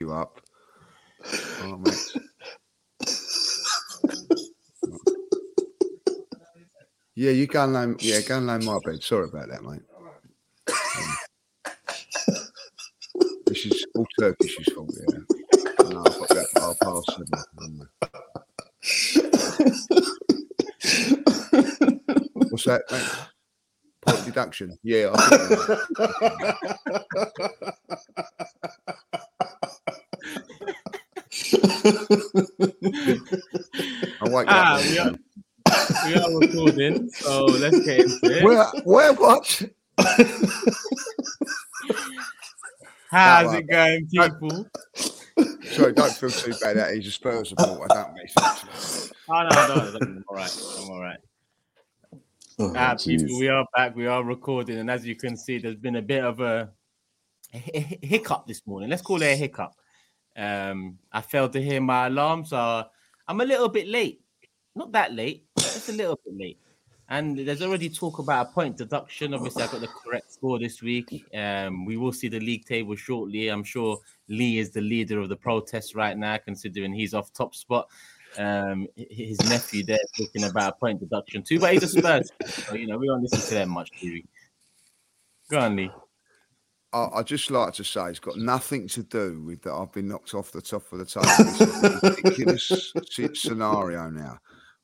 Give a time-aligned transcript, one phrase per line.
[0.00, 0.40] You up.
[1.62, 2.12] Mate.
[7.14, 9.02] yeah, you go and lay, yeah, go and lay my bed.
[9.02, 9.82] Sorry about that, mate.
[10.68, 11.16] Um,
[13.46, 15.18] this is all Turkish's fault, yeah.
[15.88, 16.46] No, I've got that
[17.10, 17.88] seven.
[22.50, 23.28] What's that, mate?
[24.06, 24.78] Point deduction.
[24.82, 25.10] Yeah,
[34.20, 34.84] I wake Ah, up.
[34.86, 35.12] we are,
[36.06, 38.44] we are recording, so let's get into it.
[38.44, 39.62] Where, where, what?
[43.10, 44.66] How's it going, people?
[45.72, 46.76] Sorry, don't feel too bad.
[46.76, 47.84] That he's a Spurs supporter.
[47.90, 48.32] I don't mean it.
[49.28, 50.56] Oh, no, no, no, I'm all right.
[50.78, 51.18] I'm all right.
[52.58, 53.94] Oh, Ah, people, we are back.
[53.94, 56.70] We are recording, and as you can see, there's been a bit of a,
[57.52, 57.58] a
[58.02, 58.88] hiccup this morning.
[58.88, 59.74] Let's call it a hiccup.
[60.34, 62.84] Um, I failed to hear my alarm, so
[63.28, 64.22] I'm a little bit late.
[64.74, 66.58] Not that late, just a little bit late.
[67.10, 69.34] And there's already talk about a point deduction.
[69.34, 71.26] Obviously, I got the correct score this week.
[71.34, 73.48] Um, we will see the league table shortly.
[73.48, 73.98] I'm sure
[74.28, 77.88] Lee is the leader of the protest right now, considering he's off top spot.
[78.38, 82.30] Um, his nephew there talking about a point deduction too, but he's a Spurs.
[82.46, 84.24] so you know we don't listen to them much, do we?
[85.50, 85.90] Go on, Lee.
[86.92, 89.72] I, I just like to say it's got nothing to do with that.
[89.72, 91.26] I've been knocked off the top of the table.
[91.28, 92.92] It's a ridiculous
[93.34, 94.38] scenario now.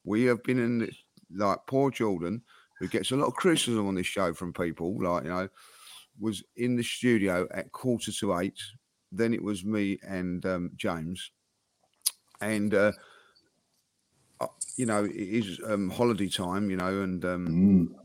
[0.05, 0.91] We have been in
[1.35, 2.43] like poor Jordan,
[2.79, 5.49] who gets a lot of criticism on this show from people, like you know,
[6.19, 8.61] was in the studio at quarter to eight.
[9.11, 11.31] Then it was me and um, James,
[12.41, 12.93] and uh,
[14.77, 17.47] you know it is um, holiday time, you know, and um,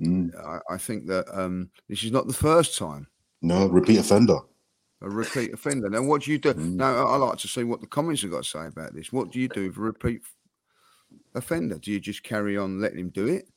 [0.01, 0.45] Mm, mm.
[0.69, 3.07] I, I think that um, this is not the first time
[3.41, 4.39] No, repeat offender.
[5.01, 5.89] a repeat offender.
[5.89, 6.53] Now, what do you do?
[6.53, 6.75] Mm.
[6.75, 9.13] Now, I I like to see what the comments have got to say about this.
[9.13, 10.21] What do you do for a repeat
[11.35, 11.77] offender?
[11.77, 13.47] Do you just carry on letting him do it,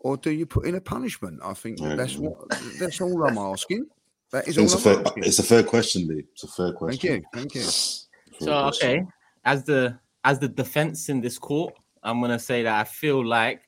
[0.00, 1.40] or do you put in a punishment?
[1.44, 1.94] I think Yeah.
[1.94, 2.36] that's what
[2.80, 3.86] that's all I'm asking.
[4.32, 4.98] That is It's a all fair.
[4.98, 5.24] I'm asking.
[5.24, 6.24] It's a fair question, Lee.
[6.32, 7.08] It's a fair question.
[7.10, 7.60] Thank you, thank you.
[7.62, 8.02] So
[8.40, 8.88] question.
[8.90, 9.06] okay,
[9.44, 13.62] as the as the defense in this court, I'm gonna say that I feel like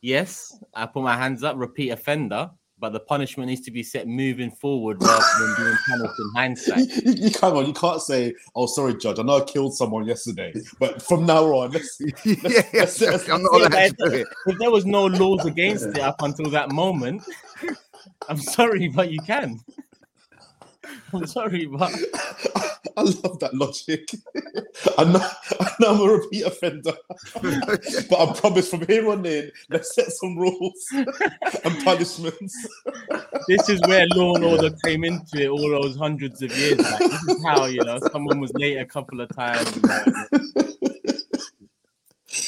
[0.00, 4.06] yes, I put my hands up, repeat offender, but the punishment needs to be set
[4.06, 6.88] moving forward rather than being punished in hindsight.
[7.04, 7.66] You, you, come on.
[7.66, 9.18] You can't say, "Oh, sorry, judge.
[9.18, 12.34] I know I killed someone yesterday, but from now on, let's, yeah,
[12.74, 14.26] let's- let's- I'm not allowed to do it.
[14.46, 17.22] If there was no laws against it up until that moment,
[18.28, 19.60] I'm sorry, but you can.
[21.12, 21.92] I'm sorry, but
[22.96, 24.08] I love that logic.
[24.98, 25.28] I know,
[25.60, 26.92] I know I'm a repeat offender,
[28.08, 32.68] but I promise from here on in, let's set some rules and punishments.
[33.48, 36.98] this is where law and order came into it all those hundreds of years back.
[36.98, 39.74] This is how you know someone was late a couple of times.
[39.76, 40.04] you know.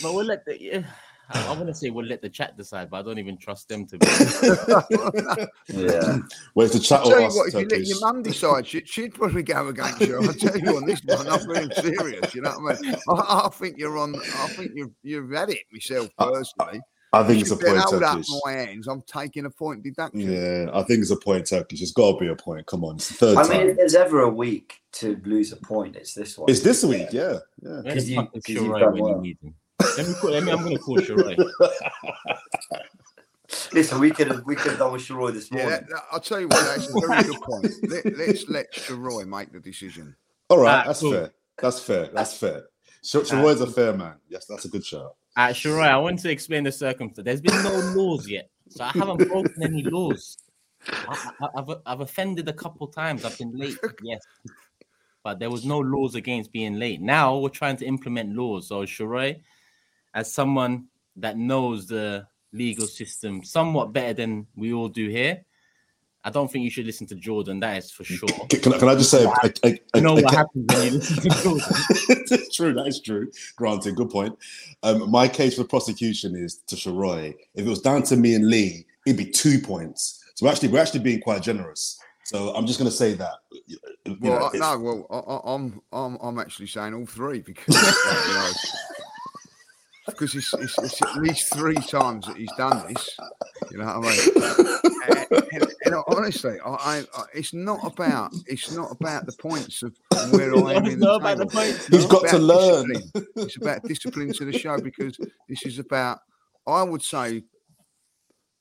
[0.02, 0.82] But we'll let the yeah,
[1.31, 3.69] I, I want to say we'll let the chat decide, but I don't even trust
[3.69, 4.06] them to be.
[5.69, 6.19] Yeah.
[6.54, 9.14] Where's the chat I'll tell you what, if you let your mum decide, she, she'd
[9.14, 10.16] probably go against you.
[10.20, 12.34] I'll tell you on this one, I'm being serious.
[12.34, 12.94] You know what I mean?
[13.09, 14.14] I, I think you're on.
[14.16, 16.81] I think you've you've had it myself I- personally.
[17.12, 18.28] I think it's a If you then point, hold up Turkish.
[18.44, 18.87] my hands.
[18.88, 20.20] I'm taking a point deduction.
[20.20, 21.81] Yeah, I think it's a point, Turkish.
[21.81, 22.66] It's got to be a point.
[22.66, 23.58] Come on, it's the third I time.
[23.58, 26.50] mean, if there's ever a week to lose a point, it's this one.
[26.50, 27.69] it's this week, yeah, yeah.
[27.70, 29.53] Where the Because you- because you've Sheroy done when you well.
[29.98, 30.06] Need him?
[30.06, 30.30] Let me call.
[30.30, 30.52] Let me.
[30.52, 31.36] I'm gonna call Sheroy.
[33.72, 35.80] Listen, we could have we could have done with Sheroy this Yeah, morning.
[35.80, 37.66] that, that- I'll tell you what, that's a very good point.
[37.88, 40.16] Let, let's let Sheroy make the decision.
[40.48, 41.12] All right, Ah, that's cool.
[41.12, 41.32] fair.
[41.58, 42.08] That's fair.
[42.12, 42.64] That's fair.
[43.04, 44.14] Sh- Sheroy's a fair man.
[44.28, 45.14] Yes, that's a good shout.
[45.37, 47.25] Uh, Sheroy, I want to explain the circumstance.
[47.25, 50.37] There's been no laws yet, so I haven't broken any laws.
[50.88, 53.25] I, I, I've I've offended a couple times.
[53.25, 54.22] I've been late, yes,
[55.22, 57.00] but there was no laws against being late.
[57.00, 58.69] Now we're trying to implement laws.
[58.69, 59.40] So Sheroy,
[60.16, 60.86] as someone
[61.16, 65.44] that knows the legal system somewhat better than we all do here,
[66.24, 67.60] I don't think you should listen to Jordan.
[67.60, 68.26] That is for sure.
[68.48, 70.66] Can, can I- can I just say, a, a, a, You know a- what happens
[70.74, 71.60] when you listen to Jordan.
[72.30, 72.72] it's true.
[72.74, 73.30] That is true.
[73.56, 74.36] Granted, good point.
[74.82, 77.34] Um, my case for prosecution is to Sheroy.
[77.54, 80.24] If it was down to me and Lee, it'd be two points.
[80.34, 81.98] So actually, we're actually being quite generous.
[82.24, 83.34] So I'm just going to say that.
[83.66, 83.76] you
[84.06, 87.74] know, Well, I, no, well, I, I, I'm, I'm, I'm actually saying all three because,
[88.28, 88.50] you know,
[90.06, 93.17] because it's, it's, it's at least three times that he's done this.
[93.70, 95.26] You know what I mean?
[95.31, 99.85] and, and- and honestly, I, I, I, it's not about, it's not about the points
[99.85, 99.97] of
[100.32, 101.61] where I am It's in the not about the table.
[101.62, 101.87] points.
[101.87, 102.88] He's It's got to learn.
[102.88, 103.26] discipline.
[103.37, 105.17] It's about discipline to the show because
[105.49, 106.19] this is about.
[106.67, 107.44] I would say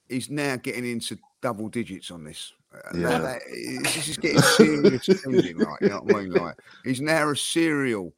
[0.07, 2.53] he's now getting into double digits on this.
[2.73, 3.09] Uh, Yeah.
[3.09, 6.31] that- that- this is getting serious thinking, like you know what I mean.
[6.33, 8.13] Like he's now a serial, l-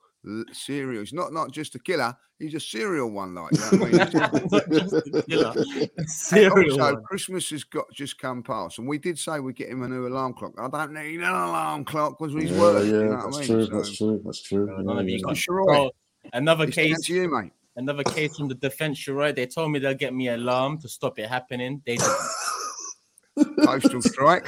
[0.51, 1.01] serial.
[1.01, 2.15] He's not not just a killer.
[2.39, 5.89] He's a serial one, like you know I mean.
[6.07, 7.03] Serial also, one.
[7.03, 10.07] Christmas has got just come past, and we did say we'd get him a new
[10.07, 10.53] alarm clock.
[10.59, 12.83] I don't need an alarm clock because he's yeah, work.
[12.83, 13.47] yeah, you know what that's I mean?
[13.47, 13.65] true.
[13.65, 14.21] So, That's true.
[14.23, 14.83] That's true.
[14.83, 15.65] None of you Yeah, Sure.
[15.65, 15.91] Bro,
[16.33, 17.05] another it's case.
[17.05, 17.51] to you, mate.
[17.75, 19.35] Another case from the defense, You're right.
[19.35, 21.81] They told me they'll get me an alarm to stop it happening.
[21.85, 23.55] They didn't.
[23.65, 24.47] Postal strike.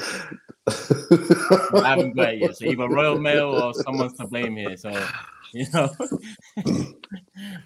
[0.67, 2.57] I haven't got it yet.
[2.57, 4.75] So either Royal Mail or someone's to blame here.
[4.77, 4.89] So
[5.53, 5.89] you know,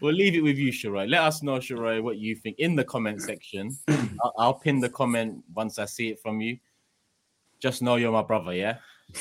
[0.02, 1.10] we'll leave it with you, Sheroy.
[1.10, 3.78] Let us know, Sheroy, what you think in the comment section.
[4.24, 6.58] I'll, I'll pin the comment once I see it from you.
[7.60, 8.78] Just know you're my brother, yeah.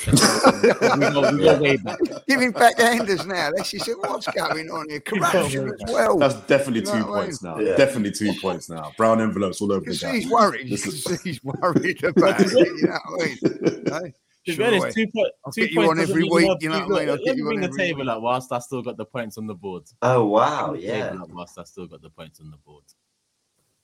[0.07, 1.99] we go, we go way back.
[2.27, 3.51] Giving backhanders now.
[3.55, 4.99] That's she said, what's going on here?
[5.01, 6.17] Corruption as well.
[6.17, 7.23] That's definitely You know two what I mean?
[7.25, 7.59] points now.
[7.59, 7.75] Yeah.
[7.75, 8.91] Definitely two points now.
[8.97, 10.15] Brown envelopes all over the Because gap.
[10.15, 10.65] he's worried.
[10.67, 12.51] You This can is- see he's worried about it.
[12.51, 14.13] You know what I mean?
[14.45, 16.23] Hey, To be sure honest, two, po- I'll two get you points on doesn't every
[16.29, 16.89] week, have- you know what I mean?
[16.89, 18.81] got- I'll get Let me you on bring the every table up whilst I still
[18.81, 19.83] got the points on the board.
[20.01, 21.15] Oh wow, yeah.
[21.29, 22.83] whilst I still got the points on the board.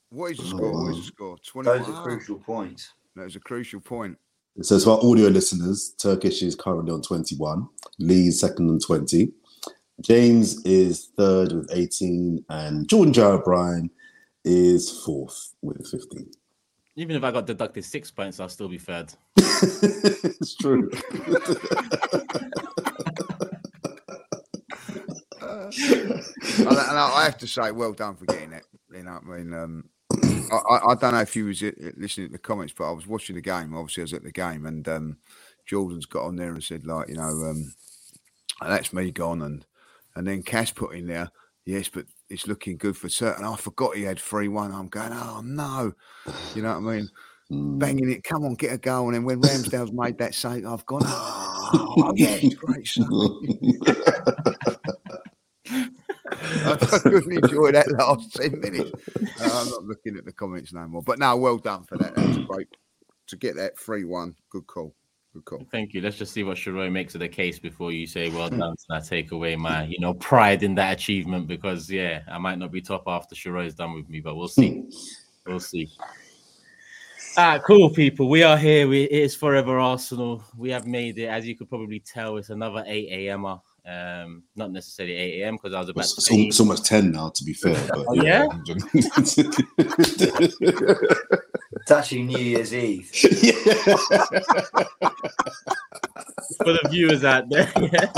[0.10, 0.84] What is the score?
[0.84, 1.38] What is the score?
[1.46, 1.70] 20.
[1.70, 2.94] Those are crucial points.
[3.16, 4.18] That was a crucial point.
[4.56, 7.68] It says for our audio listeners, Turkish is currently on 21,
[8.00, 9.32] Lee's second on 20,
[10.02, 13.90] James is third with 18, and Jordan Jarrett Bryan
[14.44, 16.32] is fourth with 15.
[17.00, 19.14] Even if I got deducted six points, I'll still be third.
[19.38, 20.90] it's true.
[25.72, 28.66] and, I- and I I have to say, well done for getting it.
[28.94, 29.54] You know I mean?
[29.54, 29.90] Um,
[30.52, 32.92] I, I, I don't know if you was uh, listening to the comments, but I
[32.92, 33.74] was watching the game.
[33.74, 35.18] Obviously, I was at the game, and um,
[35.66, 37.74] Jordan's got on there and said, like, you know, um,
[38.62, 39.66] that's me gone, and
[40.18, 41.32] and then Cass put in there,
[41.66, 43.46] yes, but it's looking good for certain.
[43.46, 44.72] I forgot he had three one.
[44.72, 45.94] I'm going, oh no,
[46.56, 47.10] you know what I mean?
[47.52, 49.08] Banging it, come on, get a goal.
[49.08, 53.08] And then when Ramsdale's made that save, I've gone, oh, yes, great stuff.
[56.66, 58.92] I couldn't enjoy that last 10 minutes.
[59.42, 61.02] Uh, I'm not looking at the comments no more.
[61.02, 62.16] But no, well done for that.
[62.16, 62.68] That was great.
[63.28, 64.94] To get that 3 1, good call.
[65.40, 65.68] Good call.
[65.72, 66.02] Thank you.
[66.02, 68.62] Let's just see what Sheroy makes of the case before you say well done.
[68.62, 72.58] And I take away my, you know, pride in that achievement because yeah, I might
[72.58, 74.84] not be top after Sheroy's done with me, but we'll see.
[75.48, 75.90] We'll see.
[77.38, 78.30] Ah, cool people.
[78.30, 78.88] We are here.
[78.88, 80.44] We, it is forever Arsenal.
[80.58, 81.28] We have made it.
[81.28, 83.46] As you could probably tell, it's another 8 a.m.
[83.46, 85.56] Um, not necessarily 8 a.m.
[85.56, 87.54] because I was about It's, to it's, say al- it's almost 10 now, to be
[87.54, 87.76] fair.
[87.88, 88.46] But Oh, yeah?
[91.82, 93.10] It's actually New Year's Eve.
[96.58, 97.72] for the viewers out there.
[97.78, 98.12] Yeah.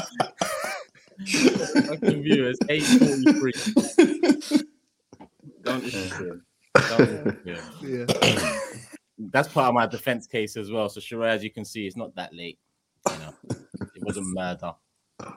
[1.88, 3.52] Fucking viewers, 843.
[5.63, 6.42] Don't interfere.
[6.74, 7.38] Don't.
[7.46, 8.06] Yeah.
[9.31, 10.90] That's part of my defense case as well.
[10.90, 12.58] So Sheroy, as you can see, it's not that late.
[13.12, 13.34] You know,
[13.96, 14.74] it wasn't murder.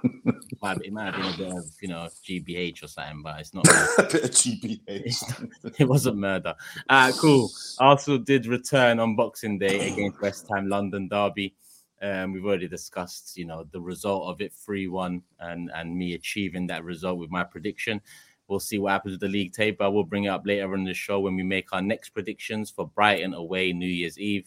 [0.05, 3.41] It might, it might have been a bit of, you know, GBH or something, but
[3.41, 3.67] it's not.
[3.99, 5.51] a bit of GBH.
[5.79, 6.55] it wasn't murder.
[6.89, 7.51] Ah, cool.
[7.79, 11.55] Arsenal did return on Boxing Day against West Ham London Derby.
[12.03, 16.67] Um, we've already discussed, you know, the result of it, three-one, and and me achieving
[16.67, 18.01] that result with my prediction.
[18.47, 19.91] We'll see what happens with the league table.
[19.93, 22.87] We'll bring it up later on the show when we make our next predictions for
[22.87, 24.47] Brighton away New Year's Eve.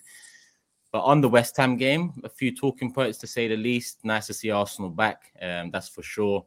[0.91, 3.99] But on the West Ham game, a few talking points to say the least.
[4.03, 5.33] Nice to see Arsenal back.
[5.41, 6.45] Um, that's for sure.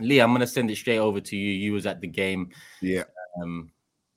[0.00, 1.52] Lee, I'm going to send it straight over to you.
[1.52, 2.50] You was at the game.
[2.80, 3.04] Yeah.
[3.42, 3.70] Um,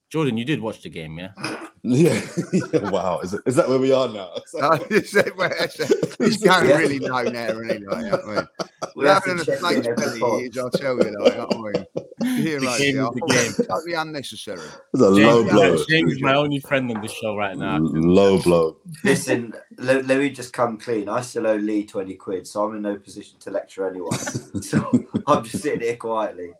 [0.09, 1.31] Jordan, you did watch the game, yeah?
[1.83, 2.21] Yeah.
[2.53, 2.91] yeah.
[2.91, 3.21] Wow.
[3.21, 4.35] Is, it, is that where we are now?
[4.91, 7.79] It's, it's going really low now, really.
[7.79, 8.47] Like, you I mean?
[8.95, 11.75] We're Having a check snake's in every belly I'll tell you, like, you know what
[11.75, 12.00] I mean?
[12.23, 13.65] Here, The like, game yeah, the thought that was game.
[13.67, 14.59] totally unnecessary.
[14.93, 15.83] It's a low blow.
[15.89, 17.77] James is my only friend on the show right now.
[17.79, 18.77] Low blow.
[19.03, 21.09] Listen, let, let me just come clean.
[21.09, 24.17] I still owe Lee 20 quid, so I'm in no position to lecture anyone.
[24.61, 24.91] so
[25.27, 26.51] I'm just sitting here quietly.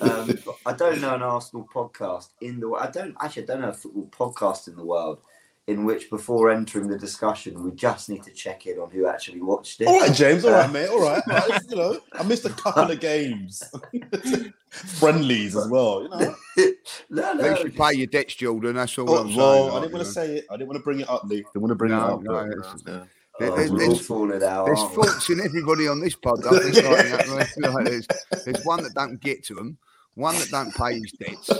[0.00, 0.30] Um,
[0.64, 2.86] I don't know an Arsenal podcast in the world.
[2.86, 5.20] I don't actually I don't know a football podcast in the world
[5.68, 9.40] in which before entering the discussion we just need to check in on who actually
[9.40, 9.88] watched it.
[9.88, 10.44] All right, James.
[10.44, 10.88] All Uh, mate.
[10.88, 11.22] All right.
[11.68, 13.62] You know, I missed a couple of games,
[14.70, 16.02] friendlies as well.
[16.02, 16.34] You know.
[17.10, 17.42] no, At no.
[17.50, 18.76] least you pay your debts, Jordan.
[18.76, 19.38] That's all Oh, I'm saying.
[19.38, 20.46] well, I didn't want to say it.
[20.50, 21.36] I didn't want to bring it up, Lee.
[21.52, 22.22] Didn't want to bring No, it up.
[22.22, 22.92] no, but, it's- yeah.
[23.38, 24.64] There- Oh, there's, we're all there's- falling out.
[24.66, 26.46] there's aren't faults in everybody on this pod.
[26.46, 26.76] I think,
[27.30, 28.06] like, you know, like, there's,
[28.46, 29.76] there's one that don't get to them,
[30.14, 31.50] one that don't pay his debts,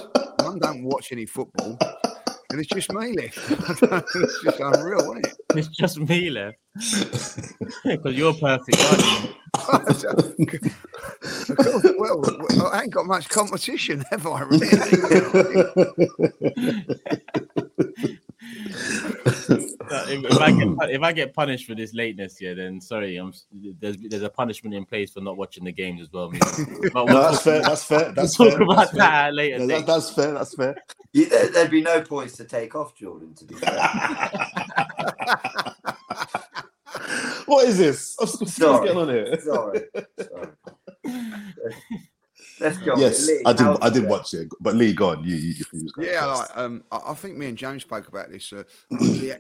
[0.43, 1.77] one don't watch any football,
[2.57, 3.37] and it's just me left.
[4.15, 5.33] it's just unreal, isn't it?
[5.57, 6.57] It's just me left.
[7.85, 10.61] Because you're perfect, aren't you?
[11.99, 14.41] well, well, I ain't got much competition, have I?
[14.43, 14.69] Really?
[19.49, 23.33] If, if I get if I get punished for this lateness, yeah, then sorry, I'm
[23.81, 26.31] there's there's a punishment in place for not watching the games as well.
[26.93, 27.63] But No, that's fair.
[27.63, 28.13] That's fair.
[28.13, 28.59] That's we'll fair.
[28.59, 28.99] talk about that's fair.
[29.01, 29.59] that later.
[29.59, 30.33] Yeah, that, that's fair.
[30.33, 30.77] That's fair.
[31.13, 33.35] You, there, there'd be no points to take off, Jordan.
[33.35, 33.91] To be fair,
[37.47, 38.15] What is this?
[38.19, 38.89] What's, what's Sorry.
[38.89, 39.41] going on here?
[39.41, 39.83] sorry.
[40.21, 40.49] sorry.
[42.61, 42.97] Let's go.
[42.97, 43.67] Yes, Lee, I did.
[43.83, 45.25] I did watch it, but Lee, go on.
[45.25, 48.53] You, you, you Yeah, like, um, I, I think me and James spoke about this.
[48.53, 49.39] Uh, the,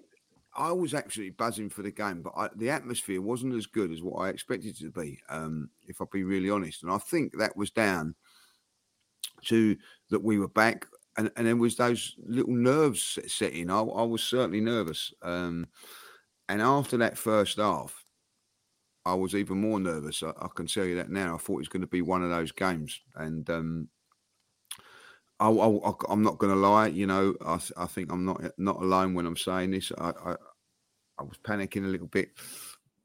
[0.56, 4.02] I was absolutely buzzing for the game, but I, the atmosphere wasn't as good as
[4.02, 5.18] what I expected it to be.
[5.28, 8.14] Um, if I'll be really honest, and I think that was down
[9.46, 9.76] to
[10.10, 10.86] that we were back,
[11.18, 13.70] and, and there was those little nerves set- set in.
[13.70, 15.66] I, I was certainly nervous, um,
[16.48, 18.05] and after that first half,
[19.06, 20.22] I was even more nervous.
[20.22, 21.36] I, I can tell you that now.
[21.36, 23.88] I thought it was going to be one of those games, and um,
[25.38, 26.88] I, am not going to lie.
[26.88, 29.92] You know, I, I think I'm not not alone when I'm saying this.
[29.96, 30.34] I, I,
[31.18, 32.30] I was panicking a little bit.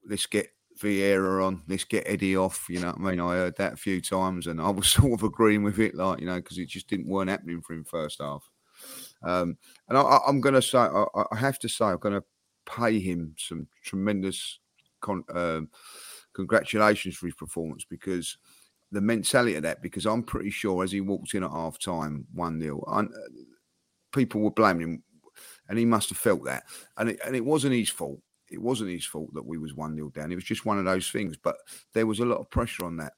[0.09, 0.47] Let's get
[0.81, 1.61] Vieira on.
[1.67, 2.65] Let's get Eddie off.
[2.67, 3.19] You know I mean?
[3.19, 6.19] I heard that a few times, and I was sort of agreeing with it, like
[6.19, 8.49] you know, because it just didn't weren't happening for him first half.
[9.23, 12.23] Um, and I, I'm going to say, I, I have to say, I'm going to
[12.65, 14.59] pay him some tremendous
[15.01, 15.69] con, um,
[16.33, 18.37] congratulations for his performance because
[18.91, 19.81] the mentality of that.
[19.81, 22.83] Because I'm pretty sure as he walked in at half time, one 0
[24.11, 25.03] people were blaming him,
[25.69, 26.63] and he must have felt that.
[26.97, 28.19] And it, and it wasn't his fault.
[28.49, 30.31] It wasn't his fault that we was one 0 down.
[30.31, 31.37] It was just one of those things.
[31.37, 31.55] But
[31.93, 33.13] there was a lot of pressure on that.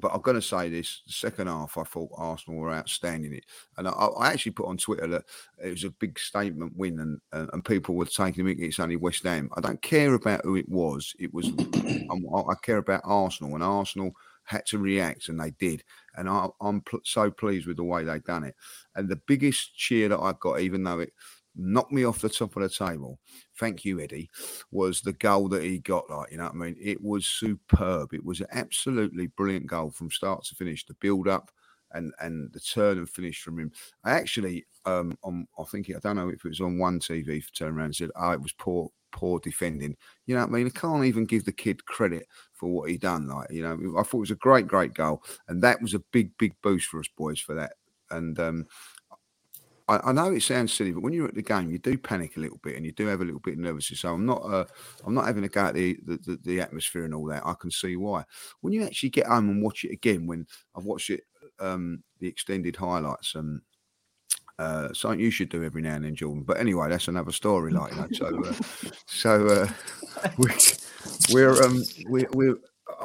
[0.00, 3.44] But I'm going to say this: the second half, I thought Arsenal were outstanding it,
[3.76, 5.24] and I, I actually put on Twitter that
[5.62, 8.58] it was a big statement win, and and, and people were taking it.
[8.58, 9.50] It's only West Ham.
[9.56, 11.14] I don't care about who it was.
[11.18, 11.48] It was.
[11.48, 14.12] Um, I'm, I care about Arsenal, and Arsenal
[14.44, 15.84] had to react, and they did.
[16.16, 18.54] And I, I'm pl- so pleased with the way they done it.
[18.94, 21.12] And the biggest cheer that I got, even though it
[21.56, 23.18] knocked me off the top of the table,
[23.58, 24.30] thank you, Eddie,
[24.70, 26.08] was the goal that he got.
[26.10, 26.76] Like, you know what I mean?
[26.80, 28.14] It was superb.
[28.14, 30.84] It was an absolutely brilliant goal from start to finish.
[30.84, 31.50] The build up
[31.92, 33.72] and and the turn and finish from him.
[34.04, 37.42] I actually, um, on I think I don't know if it was on one TV,
[37.52, 40.66] turned around and said, "Oh, it was poor, poor defending." You know what I mean?
[40.66, 43.28] I can't even give the kid credit for what he done.
[43.28, 46.02] Like, you know, I thought it was a great, great goal, and that was a
[46.12, 47.74] big, big boost for us boys for that.
[48.10, 48.66] And um,
[49.92, 52.36] I, I know it sounds silly, but when you're at the game, you do panic
[52.36, 54.00] a little bit, and you do have a little bit of nervousness.
[54.00, 54.64] So I'm not, uh,
[55.04, 57.46] I'm not having a go at the, the the the atmosphere and all that.
[57.46, 58.24] I can see why.
[58.60, 61.22] When you actually get home and watch it again, when I've watched it,
[61.60, 63.62] um, the extended highlights, um,
[64.58, 66.42] uh, something you should do every now and then, Jordan.
[66.44, 67.72] But anyway, that's another story.
[67.72, 68.54] Like, you know, so, uh,
[69.06, 69.68] so uh,
[70.38, 70.50] we,
[71.32, 72.54] we're, um, we, we,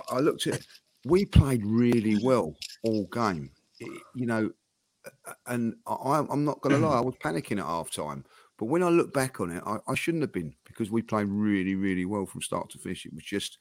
[0.10, 0.62] I looked at,
[1.06, 3.52] we played really well all game.
[3.80, 4.52] It- you know,
[5.46, 8.26] and I, I'm not going to lie, I was panicking at half time.
[8.58, 11.28] But when I look back on it, I, I shouldn't have been because we played
[11.28, 13.06] really, really well from start to finish.
[13.06, 13.60] It was just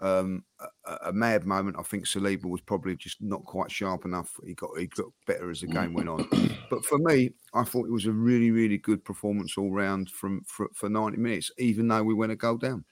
[0.00, 0.44] um,
[0.86, 1.76] a, a mad moment.
[1.78, 4.34] I think Saliba was probably just not quite sharp enough.
[4.44, 6.26] He got he got better as the game went on.
[6.70, 10.42] But for me, I thought it was a really, really good performance all round from
[10.44, 12.84] for, for 90 minutes, even though we went a goal down.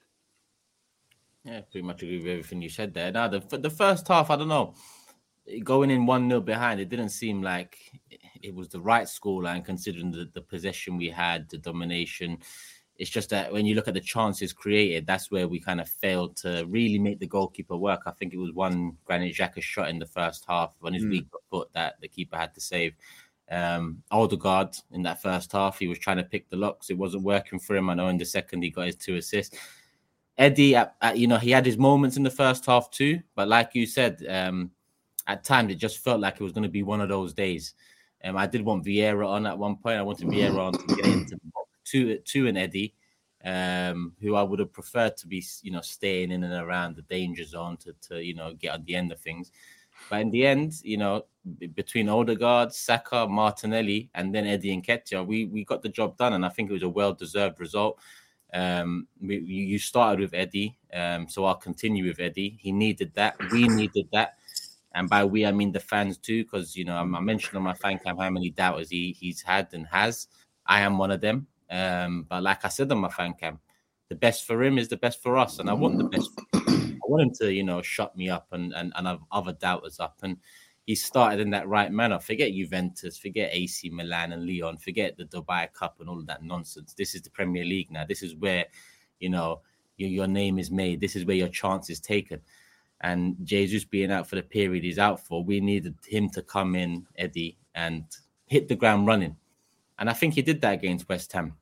[1.43, 3.11] Yeah, pretty much agree with everything you said there.
[3.11, 4.75] Now, the the first half, I don't know,
[5.63, 7.77] going in one 0 behind, it didn't seem like
[8.41, 12.37] it was the right scoreline considering the, the possession we had, the domination.
[12.97, 15.87] It's just that when you look at the chances created, that's where we kind of
[15.87, 18.01] failed to really make the goalkeeper work.
[18.05, 21.09] I think it was one Granit Xhaka shot in the first half on his Mm.
[21.11, 22.93] weak foot that the keeper had to save.
[23.49, 26.89] Um, Odegaard in that first half, he was trying to pick the locks.
[26.89, 27.89] It wasn't working for him.
[27.89, 29.57] I know in the second he got his two assists.
[30.37, 33.47] Eddie, at, at- you know, he had his moments in the first half too, but
[33.47, 34.71] like you said, um,
[35.29, 37.75] at times it just felt like it was going to be one of those days.
[38.23, 39.99] Um, I did want Vieira on at one point.
[39.99, 41.37] I wanted Vieira on to get into
[41.85, 42.95] to to an Eddie,
[43.45, 47.03] um, who I would have preferred to be, you know, staying in and around the
[47.03, 49.51] danger zone to, to you know get at the end of things.
[50.09, 51.25] But in the end, you know,
[51.75, 56.33] between Odegaard, Saka, Martinelli, and then Eddie and Nketiah, we we got the job done,
[56.33, 57.99] and I think it was a well deserved result.
[58.51, 62.57] Um, we, you you started with Eddie, um, so I'll continue with Eddie.
[62.59, 63.37] He needed that.
[63.51, 64.38] We needed that.
[64.93, 67.73] And by we, I mean the fans too, because you know I mentioned on my
[67.73, 70.27] fan cam how many doubters he he's had and has.
[70.65, 71.47] I am one of them.
[71.69, 73.59] Um, but like I said on my fan cam,
[74.09, 76.31] the best for him is the best for us, and I want the best.
[76.55, 79.99] I want him to, you know, shut me up and and and have other doubters
[79.99, 80.17] up.
[80.23, 80.37] And
[80.89, 82.17] he started in that right manner.
[82.17, 86.41] Forget Juventus, forget AC Milan and Lyon, forget the Dubai Cup and all of that
[86.41, 86.95] nonsense.
[86.95, 88.05] This is the Premier League now.
[88.05, 88.65] This is where,
[89.19, 89.61] you know,
[89.97, 90.99] your name is made.
[90.99, 92.41] This is where your chance is taken.
[93.01, 96.75] And Jesus being out for the period he's out for, we needed him to come
[96.75, 98.03] in, Eddie, and
[98.45, 99.37] hit the ground running.
[99.99, 101.55] And I think he did that against West Ham.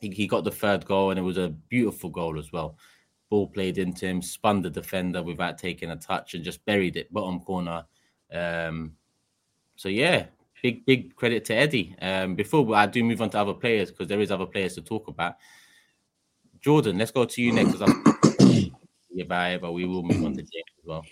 [0.00, 2.76] He, he got the third goal, and it was a beautiful goal as well.
[3.28, 7.12] Ball played into him, spun the defender without taking a touch, and just buried it
[7.12, 7.84] bottom corner.
[8.32, 8.94] Um,
[9.76, 10.26] so yeah,
[10.62, 11.94] big big credit to Eddie.
[12.00, 14.82] Um, before I do move on to other players because there is other players to
[14.82, 15.36] talk about.
[16.60, 17.80] Jordan, let's go to you next.
[19.10, 21.04] Yeah, but we will move on to James as well.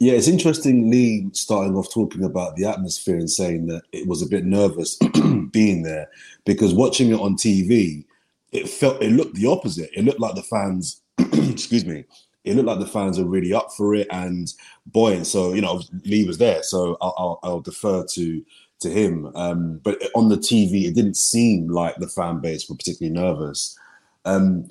[0.00, 4.22] Yeah, it's interesting Lee starting off talking about the atmosphere and saying that it was
[4.22, 4.96] a bit nervous
[5.52, 6.08] being there
[6.44, 8.04] because watching it on TV,
[8.52, 9.90] it felt it looked the opposite.
[9.94, 12.04] It looked like the fans, excuse me,
[12.44, 14.52] it looked like the fans are really up for it and
[14.86, 15.26] buoyant.
[15.26, 18.44] So you know, Lee was there, so I'll, I'll, I'll defer to
[18.80, 19.30] to him.
[19.36, 23.78] Um, but on the TV, it didn't seem like the fan base were particularly nervous.
[24.24, 24.68] Um,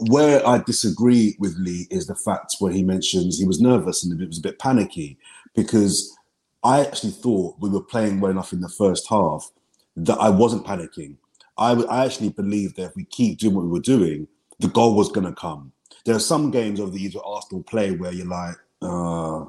[0.00, 4.20] where I disagree with Lee is the fact where he mentions he was nervous and
[4.20, 5.18] it was a bit panicky
[5.54, 6.16] because
[6.62, 9.50] I actually thought we were playing well enough in the first half
[9.96, 11.16] that I wasn't panicking.
[11.56, 14.28] I, I actually believed that if we keep doing what we were doing,
[14.58, 15.72] the goal was going to come.
[16.04, 19.44] There are some games over the years where Arsenal play where you're like, uh,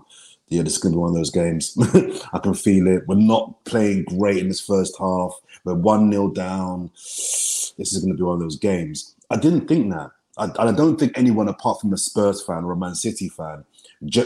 [0.48, 1.78] yeah, this is going to be one of those games.
[2.34, 3.08] I can feel it.
[3.08, 5.34] We're not playing great in this first half.
[5.64, 6.92] We're 1 0 down.
[6.94, 9.16] This is going to be one of those games.
[9.30, 10.12] I didn't think that.
[10.38, 13.64] I, I don't think anyone apart from a Spurs fan or a Man City fan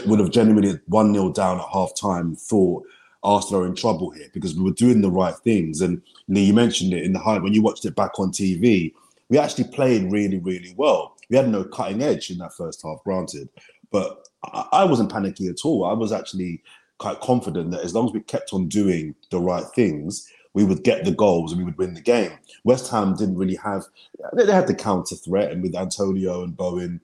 [0.06, 2.86] would have genuinely 1 0 down at half time thought
[3.22, 5.80] Arsenal are in trouble here because we were doing the right things.
[5.80, 8.94] And Lee, you mentioned it in the hype when you watched it back on TV.
[9.28, 11.16] We actually played really, really well.
[11.28, 13.48] We had no cutting edge in that first half, granted,
[13.90, 15.84] but I, I wasn't panicking at all.
[15.84, 16.62] I was actually
[16.98, 20.82] quite confident that as long as we kept on doing the right things, we would
[20.82, 22.32] get the goals and we would win the game.
[22.64, 23.84] West Ham didn't really have
[24.32, 26.98] they had the counter threat, and with Antonio and Bowen,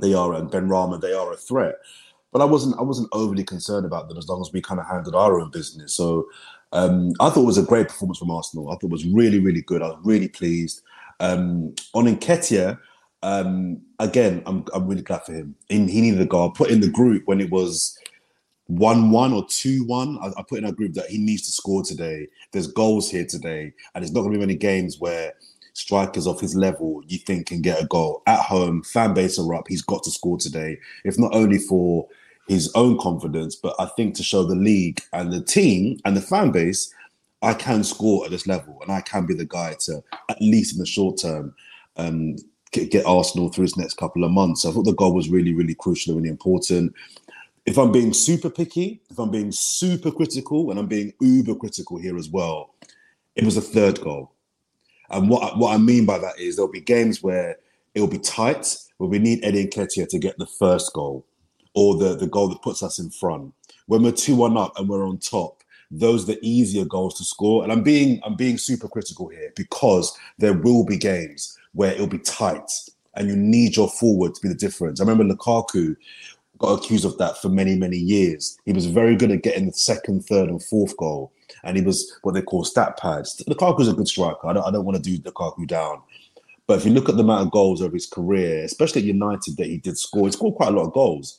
[0.00, 1.76] they are and Benrahma, they are a threat.
[2.32, 4.86] But I wasn't I wasn't overly concerned about them as long as we kind of
[4.88, 5.94] handled our own business.
[5.94, 6.26] So
[6.72, 8.70] um, I thought it was a great performance from Arsenal.
[8.70, 9.80] I thought it was really really good.
[9.80, 10.82] I was really pleased.
[11.20, 12.76] Um, on Nketiah,
[13.22, 15.54] um, again, I'm I'm really glad for him.
[15.68, 16.50] he needed a goal.
[16.50, 17.96] I put in the group when it was
[18.68, 20.18] one one or two one.
[20.22, 22.28] I, I, put in a group that he needs to score today.
[22.52, 25.32] There's goals here today, and it's not going to be many games where
[25.72, 28.82] strikers of his level you think can get a goal at home.
[28.82, 29.64] Fan base are up.
[29.68, 32.06] He's got to score today, if not only for
[32.46, 36.20] his own confidence, but I think to show the league and the team and the
[36.20, 36.92] fan base,
[37.42, 40.74] I can score at this level, and I can be the guy to at least
[40.74, 41.54] in the short term.
[41.96, 42.36] Um,
[42.70, 44.66] get Arsenal through his next couple of months.
[44.66, 46.94] I thought the goal was really, really crucial and really important
[47.68, 51.98] if I'm being super picky, if I'm being super critical, and I'm being uber critical
[51.98, 52.74] here as well,
[53.36, 54.32] it was a third goal.
[55.10, 57.56] And what what I mean by that is there'll be games where
[57.94, 61.26] it'll be tight, where we need Eddie Nketiah to get the first goal
[61.74, 63.52] or the, the goal that puts us in front.
[63.84, 67.64] When we're 2-1 up and we're on top, those are the easier goals to score.
[67.64, 72.06] And I'm being I'm being super critical here because there will be games where it'll
[72.06, 72.70] be tight
[73.14, 75.00] and you need your forward to be the difference.
[75.00, 75.96] I remember Lukaku
[76.58, 78.58] got accused of that for many, many years.
[78.64, 81.32] He was very good at getting the second, third, and fourth goal,
[81.64, 83.42] and he was what they call stat pads.
[83.48, 84.46] Lukaku's a good striker.
[84.46, 86.02] I don't, I don't want to do Lukaku down.
[86.66, 89.56] But if you look at the amount of goals over his career, especially at United
[89.56, 91.38] that he did score, he scored quite a lot of goals.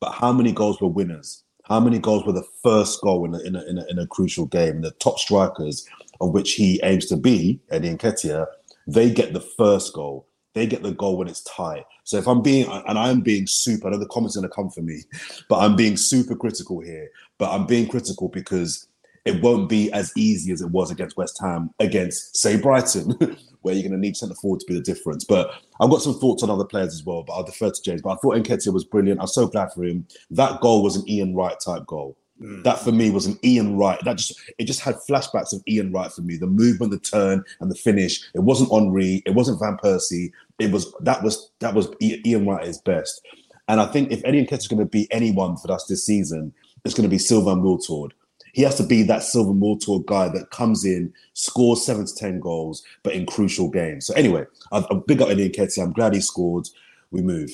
[0.00, 1.42] But how many goals were winners?
[1.64, 4.06] How many goals were the first goal in a, in a, in a, in a
[4.06, 4.80] crucial game?
[4.80, 5.86] The top strikers,
[6.20, 8.46] of which he aims to be, Eddie Nketiah,
[8.86, 11.84] they get the first goal they get the goal when it's tight.
[12.04, 14.54] So if I'm being, and I'm being super, I know the comments are going to
[14.54, 15.02] come for me,
[15.48, 17.08] but I'm being super critical here.
[17.38, 18.88] But I'm being critical because
[19.24, 23.10] it won't be as easy as it was against West Ham, against, say, Brighton,
[23.62, 25.24] where you're going to need centre forward to be the difference.
[25.24, 28.02] But I've got some thoughts on other players as well, but I'll defer to James.
[28.02, 29.20] But I thought Nketiah was brilliant.
[29.20, 30.06] I'm so glad for him.
[30.30, 32.16] That goal was an Ian Wright type goal.
[32.40, 32.64] Mm.
[32.64, 33.98] That for me was an Ian Wright.
[34.04, 36.36] That just it just had flashbacks of Ian Wright for me.
[36.36, 38.22] The movement, the turn, and the finish.
[38.34, 39.22] It wasn't Henry.
[39.26, 40.32] It wasn't Van Persie.
[40.58, 43.20] It was that was that was Ian Wright at his best.
[43.68, 46.52] And I think if Eddie Nketiah is going to be anyone for us this season,
[46.84, 48.12] it's going to be Sylvain Wiltord.
[48.52, 52.40] He has to be that Sylvain Wiltord guy that comes in, scores seven to ten
[52.40, 54.06] goals, but in crucial games.
[54.06, 55.84] So anyway, I've, I've big up Eddie Nketiah.
[55.84, 56.68] I'm glad he scored.
[57.12, 57.50] We move.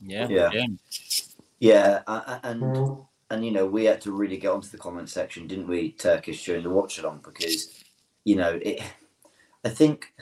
[0.00, 0.66] Yeah, yeah, yeah.
[1.58, 2.02] yeah
[2.42, 5.92] and and you know we had to really get onto the comment section, didn't we,
[5.92, 7.84] Turkish during the watch along because
[8.24, 8.82] you know it.
[9.64, 10.12] I think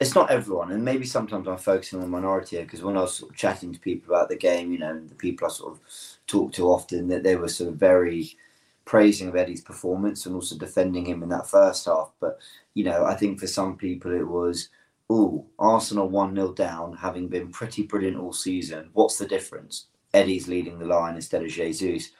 [0.00, 3.02] it's not everyone, and maybe sometimes I'm focusing on the minority here because when I
[3.02, 5.72] was sort of chatting to people about the game, you know, the people I sort
[5.72, 5.80] of
[6.26, 8.36] talk to often, that they were sort of very
[8.84, 12.10] praising of Eddie's performance and also defending him in that first half.
[12.20, 12.38] But
[12.74, 14.68] you know, I think for some people it was,
[15.08, 18.90] oh, Arsenal one 0 down, having been pretty brilliant all season.
[18.92, 19.86] What's the difference?
[20.14, 22.10] Eddie's leading the line instead of Jesus.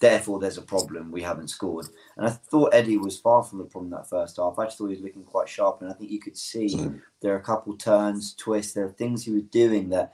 [0.00, 1.10] Therefore, there's a problem.
[1.10, 1.86] We haven't scored.
[2.16, 4.58] And I thought Eddie was far from the problem that first half.
[4.58, 5.80] I just thought he was looking quite sharp.
[5.80, 9.24] And I think you could see there are a couple turns, twists, there are things
[9.24, 10.12] he was doing that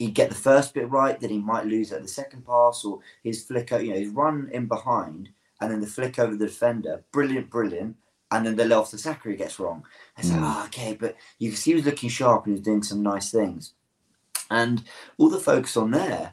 [0.00, 3.00] he'd get the first bit right, then he might lose at the second pass or
[3.22, 5.28] his flick, you know, his run in behind
[5.60, 7.04] and then the flick over the defender.
[7.12, 7.96] Brilliant, brilliant.
[8.30, 9.84] And then the Loftus Saka he gets wrong.
[10.16, 12.64] It's like, oh, okay, but you can see he was looking sharp and he was
[12.64, 13.74] doing some nice things.
[14.50, 14.82] And
[15.18, 16.32] all the focus on there,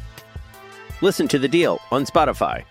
[1.01, 2.63] Listen to the deal on Spotify.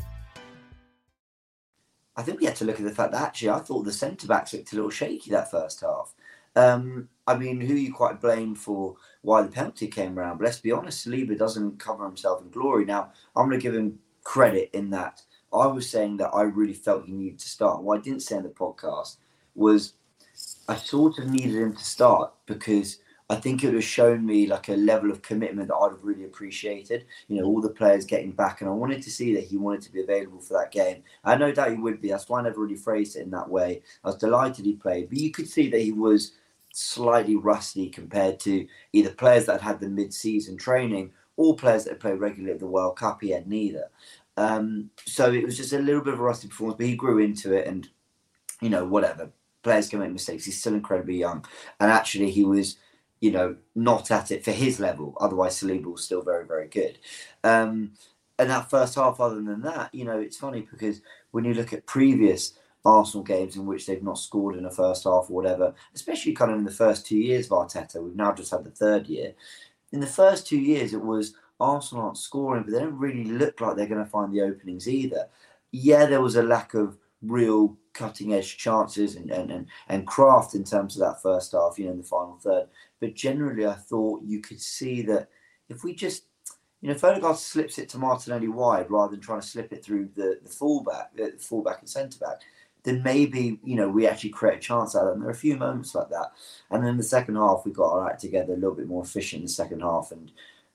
[2.16, 4.26] I think we had to look at the fact that actually I thought the centre
[4.26, 6.14] backs looked a little shaky that first half.
[6.54, 10.38] Um, I mean, who you quite blamed for why the penalty came around?
[10.38, 12.84] But let's be honest, Saliba doesn't cover himself in glory.
[12.84, 16.74] Now, I'm going to give him credit in that I was saying that I really
[16.74, 17.82] felt he needed to start.
[17.82, 19.16] What I didn't say in the podcast
[19.54, 19.94] was
[20.68, 22.98] I sort of needed him to start because
[23.30, 26.02] I think it would have shown me like a level of commitment that I'd have
[26.04, 27.06] really appreciated.
[27.28, 29.82] You know, all the players getting back, and I wanted to see that he wanted
[29.82, 31.04] to be available for that game.
[31.24, 32.08] I no doubt he would be.
[32.08, 33.82] That's why I never really phrased it in that way.
[34.04, 36.32] I was delighted he played, but you could see that he was
[36.72, 41.90] slightly rusty compared to either players that had had the mid-season training or players that
[41.90, 43.20] had played regularly at the World Cup.
[43.20, 43.90] He had neither.
[44.36, 47.18] Um, so it was just a little bit of a rusty performance, but he grew
[47.18, 47.88] into it, and
[48.60, 49.30] you know, whatever.
[49.62, 50.46] Players can make mistakes.
[50.46, 51.44] He's still incredibly young,
[51.78, 52.76] and actually, he was,
[53.20, 55.16] you know, not at it for his level.
[55.20, 56.98] Otherwise, Saliba was still very, very good.
[57.44, 57.92] Um,
[58.38, 61.72] and that first half, other than that, you know, it's funny because when you look
[61.74, 62.54] at previous
[62.84, 66.50] Arsenal games in which they've not scored in the first half or whatever, especially kind
[66.50, 69.34] of in the first two years of Arteta, we've now just had the third year.
[69.92, 73.60] In the first two years, it was Arsenal aren't scoring, but they don't really look
[73.60, 75.28] like they're going to find the openings either.
[75.72, 80.54] Yeah, there was a lack of real cutting edge chances and, and, and, and craft
[80.54, 82.66] in terms of that first half, you know, in the final third.
[83.00, 85.28] But generally, I thought you could see that
[85.68, 86.24] if we just,
[86.80, 89.84] you know, if Odegaard slips it to Martinelli wide rather than trying to slip it
[89.84, 92.40] through the, the fullback, the fullback and centre back,
[92.82, 95.12] then maybe, you know, we actually create a chance out of it.
[95.12, 96.32] And there are a few moments like that.
[96.70, 99.40] And then the second half, we got our act together a little bit more efficient
[99.40, 100.30] in the second half and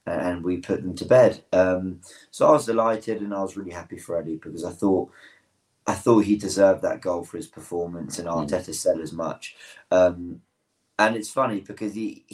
[0.08, 1.44] and we put them to bed.
[1.52, 5.10] Um, so I was delighted and I was really happy for Eddie because I thought
[5.88, 9.56] I thought he deserved that goal for his performance, and Arteta said as much.
[9.92, 10.42] Um,
[11.00, 12.26] and it's funny because he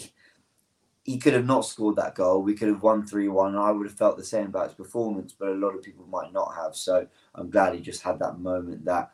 [1.03, 2.41] he could have not scored that goal.
[2.43, 3.55] We could have won three one.
[3.55, 6.05] and I would have felt the same about his performance, but a lot of people
[6.07, 6.75] might not have.
[6.75, 9.11] So I'm glad he just had that moment that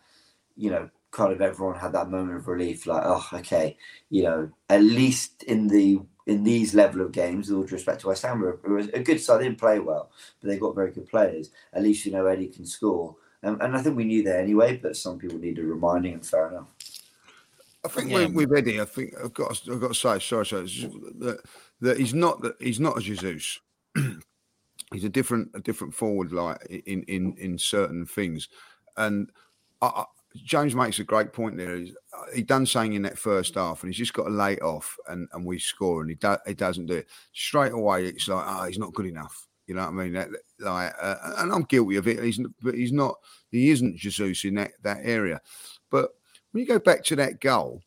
[0.56, 3.78] you know kind of everyone had that moment of relief, like oh okay,
[4.10, 8.02] you know at least in the in these level of games, with all due respect
[8.02, 8.60] to West Ham, were
[8.94, 9.40] a good side.
[9.40, 11.52] They didn't play well, but they got very good players.
[11.74, 13.16] At least you know Eddie can score.
[13.44, 16.50] Um, and I think we knew that anyway, but some people needed reminding, and fair
[16.50, 16.68] enough.
[17.88, 18.26] I think Yeah.
[18.28, 20.66] with, with Eddie, I think I've got to, I've got to say, sorry, sorry,
[21.20, 21.40] that,
[21.82, 23.60] that he's not that he's not a Jesus.
[24.94, 28.50] he's a different a different forward, like in in in certain things.
[28.98, 29.32] And
[29.82, 30.06] I, I,
[30.44, 31.78] James makes a great point there.
[31.78, 31.94] He's,
[32.36, 34.96] he done saying in that first half, and he's just got to lay it off,
[35.08, 38.06] and, and we score, and he do, he doesn't do it straight away.
[38.06, 39.48] It's like, oh, he's not good enough.
[39.68, 40.14] You know what I mean?
[40.14, 42.24] That, like, uh, and I'm guilty of it.
[42.24, 43.16] He's, but he's not.
[43.52, 45.42] He isn't Jesus in that that area.
[45.90, 46.12] But
[46.58, 47.84] when you go back to that goal,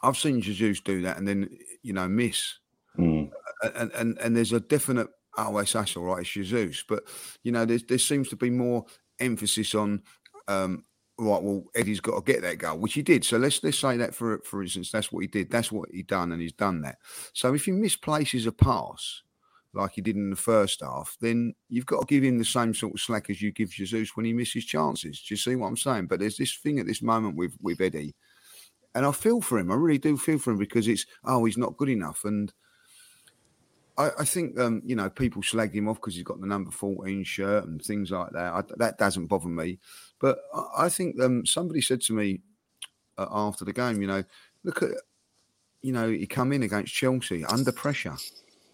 [0.00, 1.50] I've seen Jesus do that and then
[1.82, 2.54] you know miss,
[2.96, 3.32] Mm.
[3.74, 7.02] and and and there's a definite oh that's that's all right, it's Jesus, but
[7.42, 8.84] you know there seems to be more
[9.18, 10.02] emphasis on
[10.46, 10.84] um,
[11.18, 11.42] right.
[11.42, 13.24] Well, Eddie's got to get that goal, which he did.
[13.24, 15.50] So let's let's say that for for instance, that's what he did.
[15.50, 16.98] That's what he done, and he's done that.
[17.32, 19.22] So if he misplaces a pass.
[19.74, 22.74] Like he did in the first half, then you've got to give him the same
[22.74, 25.22] sort of slack as you give Jesus when he misses chances.
[25.22, 26.06] Do you see what I'm saying?
[26.06, 28.14] But there's this thing at this moment with with Eddie,
[28.94, 29.70] and I feel for him.
[29.70, 32.52] I really do feel for him because it's oh he's not good enough, and
[33.96, 36.70] I, I think um, you know people slagged him off because he's got the number
[36.70, 38.52] fourteen shirt and things like that.
[38.52, 39.78] I, that doesn't bother me,
[40.20, 42.40] but I, I think um, somebody said to me
[43.16, 44.22] uh, after the game, you know,
[44.64, 44.90] look at
[45.82, 48.16] you know, he come in against Chelsea under pressure.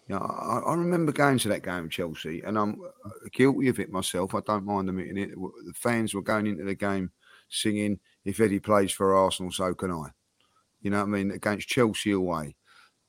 [0.09, 3.79] You know, I, I remember going to that game Chelsea, and I'm uh, guilty of
[3.79, 4.33] it myself.
[4.33, 5.29] I don't mind admitting it.
[5.35, 7.11] The fans were going into the game
[7.47, 10.07] singing, "If Eddie plays for Arsenal, so can I."
[10.81, 11.29] You know what I mean?
[11.29, 12.55] Against Chelsea away,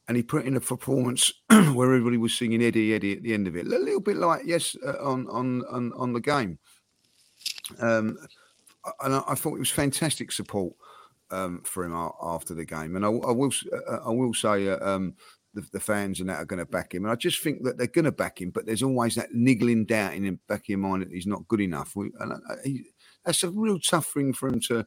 [0.08, 3.48] and he put in a performance where everybody was singing Eddie, Eddie at the end
[3.48, 3.66] of it.
[3.66, 6.58] A little bit like yes, uh, on on on on the game.
[7.78, 8.18] Um,
[9.02, 10.74] and I, I thought it was fantastic support
[11.30, 12.96] um, for him after the game.
[12.96, 15.14] And I, I will uh, I will say uh, um,
[15.54, 17.04] the, the, fans and that are going to back him.
[17.04, 19.84] And I just think that they're going to back him, but there's always that niggling
[19.84, 21.96] doubt in the back of your mind that he's not good enough.
[21.96, 22.84] We, and I, he,
[23.24, 24.86] that's a real tough thing for him to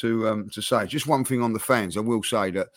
[0.00, 0.86] to um, to say.
[0.86, 2.68] Just one thing on the fans, I will say that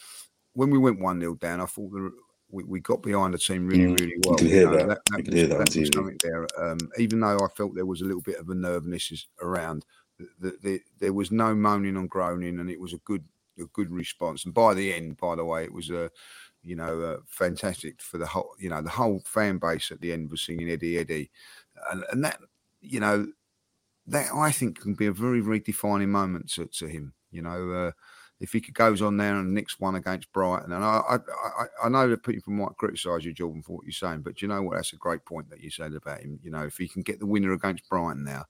[0.54, 2.12] when we went one 0 down, I thought the,
[2.50, 4.34] we, we got behind the team really, mm, really well.
[4.34, 4.88] You can hear you know, that.
[4.88, 6.48] that, that, was, hear that, that something there.
[6.58, 9.86] Um, even though I felt there was a little bit of a nervousness around,
[10.40, 13.24] the, the, there was no moaning and groaning, and it was a good
[13.60, 14.46] a good response.
[14.46, 16.12] And by the end, by the way, it was a
[16.66, 20.12] you know uh, fantastic for the whole you know the whole fan base at the
[20.12, 21.32] end was singing Eddie Eddie,
[21.92, 22.40] and and that
[22.82, 23.28] you know
[24.08, 27.14] that I think can be a very very defining moment to, to him.
[27.32, 27.72] You know.
[27.72, 27.92] Uh,
[28.40, 31.90] if he goes on there and nicks one against Brighton, and I, I, I, I
[31.90, 34.76] know that people might criticise you, Jordan, for what you're saying, but you know what?
[34.76, 36.40] That's a great point that you said about him.
[36.44, 38.46] You know, if he can get the winner against Brighton now,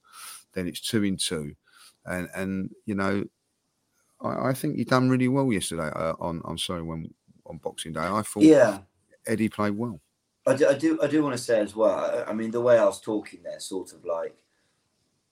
[0.53, 1.53] then it's two in two,
[2.05, 3.25] and and you know,
[4.21, 5.91] I, I think he done really well yesterday.
[5.95, 7.13] Uh, on I'm sorry, when
[7.55, 8.79] on Boxing Day, I thought yeah,
[9.25, 9.99] Eddie played well.
[10.47, 12.23] I do, I do, I do want to say as well.
[12.27, 14.35] I mean, the way I was talking there, sort of like,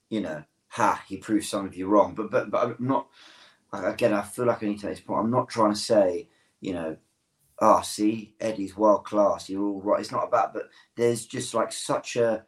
[0.10, 3.08] you know, ha, he proved some of you wrong, but but but I'm not.
[3.72, 5.20] Again, I feel like I need to make this point.
[5.20, 6.30] I'm not trying to say,
[6.62, 6.96] you know,
[7.60, 9.50] oh, see, Eddie's world class.
[9.50, 10.00] You're all right.
[10.00, 12.46] It's not about, but there's just like such a,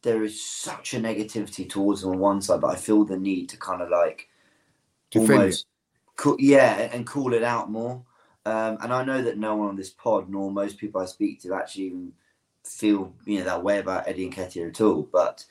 [0.00, 3.50] there is such a negativity towards him on one side, but I feel the need
[3.50, 4.28] to kind of like
[5.10, 5.66] Defend almost,
[6.16, 8.02] co- yeah, and call it out more.
[8.46, 11.40] Um, and I know that no one on this pod, nor most people I speak
[11.42, 12.12] to, actually even
[12.64, 15.08] feel you know that way about Eddie and Nketiah at all.
[15.10, 15.44] But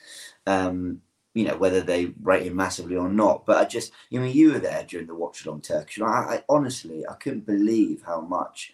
[0.45, 1.01] um,
[1.33, 3.45] you know whether they rate him massively or not.
[3.45, 5.97] But I just, you know, you were there during the watch along Turkish.
[5.97, 8.73] Know, I, I honestly, I couldn't believe how much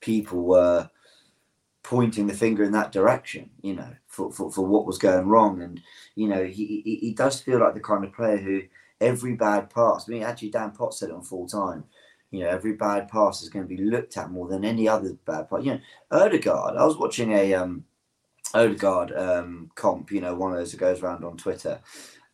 [0.00, 0.90] people were
[1.84, 3.50] pointing the finger in that direction.
[3.62, 5.80] You know, for for, for what was going wrong, and
[6.16, 8.62] you know, he, he he does feel like the kind of player who
[9.00, 10.08] every bad pass.
[10.08, 11.84] I mean, actually, Dan Potts said it on full time
[12.32, 15.14] you know, every bad pass is going to be looked at more than any other
[15.26, 15.62] bad pass.
[15.62, 17.84] You know, Odegaard, I was watching a um,
[18.54, 21.78] Odegaard um, comp, you know, one of those that goes around on Twitter,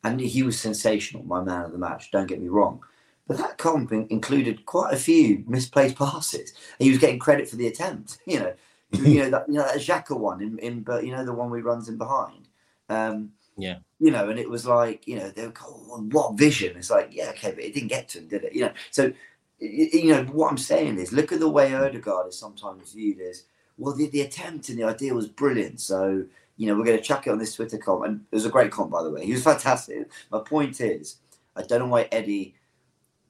[0.05, 2.81] and he was sensational, my man of the match, don't get me wrong.
[3.27, 6.55] But that comp in- included quite a few misplaced passes.
[6.79, 8.55] He was getting credit for the attempt, you know.
[8.93, 11.51] you know that you know that Xhaka one in, in but you know the one
[11.51, 12.49] we runs in behind.
[12.89, 13.79] Um, yeah.
[13.99, 16.77] You know, and it was like, you know, they were oh, what vision.
[16.77, 18.55] It's like, yeah, okay, but it didn't get to him, did it?
[18.55, 19.13] You know, so
[19.59, 23.45] you know what I'm saying is look at the way Odegaard is sometimes viewed as
[23.77, 26.25] well the, the attempt and the idea was brilliant so
[26.57, 28.51] you know we're going to chuck it on this Twitter comp and it was a
[28.51, 30.11] great comp by the way he was fantastic.
[30.31, 31.17] My point is
[31.57, 32.55] I don't know why Eddie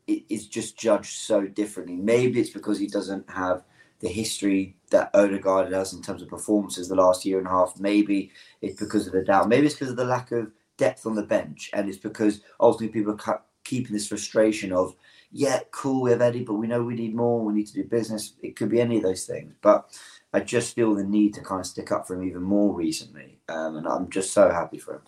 [0.07, 1.97] is just judged so differently.
[1.97, 3.65] Maybe it's because he doesn't have
[4.01, 7.79] the history that Odegaard has in terms of performances the last year and a half.
[7.79, 8.31] Maybe
[8.63, 9.49] it's because of the doubt.
[9.49, 13.01] Maybe it's because of the lack of depth on the bench and it's because ultimately
[13.01, 14.95] people are keeping this frustration of
[15.31, 17.45] yeah, cool, we have Eddie, but we know we need more.
[17.45, 18.35] We need to do business.
[18.43, 19.55] It could be any of those things.
[19.61, 19.91] But
[20.33, 23.39] I just feel the need to kind of stick up for him even more recently.
[23.49, 25.03] Um, and I'm just so happy for him.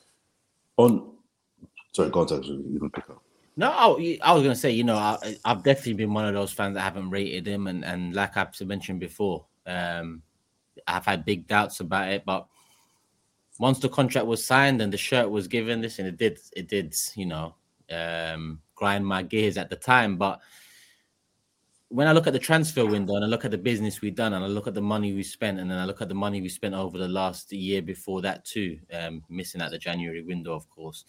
[0.77, 1.13] On,
[1.93, 3.23] sorry, go on, you can pick up.
[3.57, 6.35] No, I, I was going to say, you know, I, have definitely been one of
[6.35, 7.67] those fans that haven't rated him.
[7.67, 10.23] And, and like I've mentioned before, um,
[10.87, 12.25] I've had big doubts about it.
[12.25, 12.47] But
[13.59, 16.69] once the contract was signed and the shirt was given, this and it did, it
[16.69, 17.55] did, you know,
[17.91, 20.17] um, grind my gears at the time.
[20.17, 20.41] But
[21.89, 24.33] when I look at the transfer window and I look at the business we've done
[24.33, 26.41] and I look at the money we spent and then I look at the money
[26.41, 30.55] we spent over the last year before that too, um, missing at the January window,
[30.55, 31.05] of course.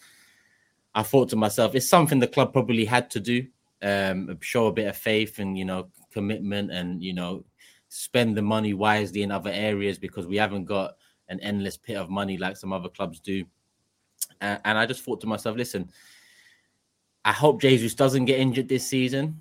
[0.94, 3.46] I thought to myself, it's something the club probably had to do,
[3.80, 7.44] um, show a bit of faith and you know commitment and you know
[7.88, 10.96] spend the money wisely in other areas because we haven't got
[11.30, 13.44] an endless pit of money like some other clubs do.
[14.42, 15.90] and I just thought to myself, listen,
[17.24, 19.40] I hope Jesus doesn't get injured this season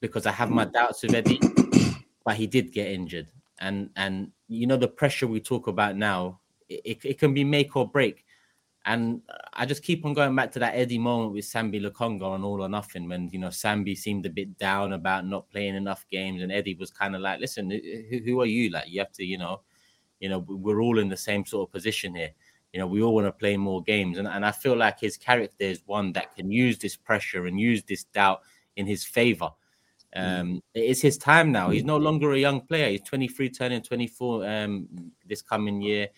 [0.00, 1.40] because I have my doubts with Eddie,
[2.24, 3.28] but he did get injured.
[3.60, 7.76] And and you know the pressure we talk about now, it, it can be make
[7.76, 8.24] or break.
[8.86, 9.20] And
[9.52, 12.62] I just keep on going back to that Eddie moment with Sambi Lokonga on All
[12.62, 16.40] or Nothing when you know Sambi seemed a bit down about not playing enough games,
[16.42, 18.70] and Eddie was kind of like, "Listen, who, who are you?
[18.70, 19.60] Like you have to, you know,
[20.20, 22.30] you know, we're all in the same sort of position here."
[22.72, 24.18] You know, we all want to play more games.
[24.18, 27.58] And, and I feel like his character is one that can use this pressure and
[27.58, 28.40] use this doubt
[28.76, 29.50] in his favor.
[30.14, 31.70] Um, it is his time now.
[31.70, 32.90] He's no longer a young player.
[32.90, 34.88] He's 23, turning 24 um,
[35.26, 36.08] this coming year.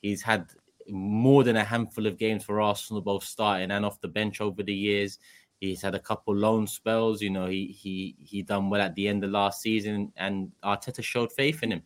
[0.00, 0.46] He's had
[0.88, 4.62] more than a handful of games for Arsenal, both starting and off the bench over
[4.62, 5.18] the years.
[5.60, 7.22] He's had a couple loan spells.
[7.22, 11.02] You know, he he he done well at the end of last season, and Arteta
[11.04, 11.82] showed faith in him.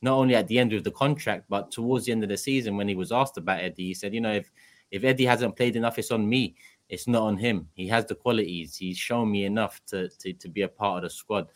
[0.00, 2.76] Not only at the end of the contract, but towards the end of the season,
[2.76, 4.50] when he was asked about Eddie, he said, "You know, if
[4.90, 6.54] if Eddie hasn't played enough, it's on me.
[6.88, 7.68] It's not on him.
[7.74, 8.76] He has the qualities.
[8.76, 11.48] He's shown me enough to to, to be a part of the squad."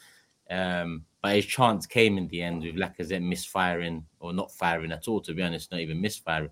[0.51, 5.07] Um, but his chance came in the end with Lacazette misfiring or not firing at
[5.09, 5.21] all.
[5.21, 6.51] To be honest, not even misfiring.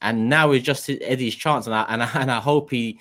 [0.00, 2.98] And now it's just Eddie's chance, and I and I, and I hope he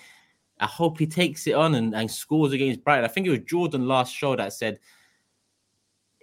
[0.59, 3.05] I hope he takes it on and, and scores against Brighton.
[3.05, 4.79] I think it was Jordan last show that said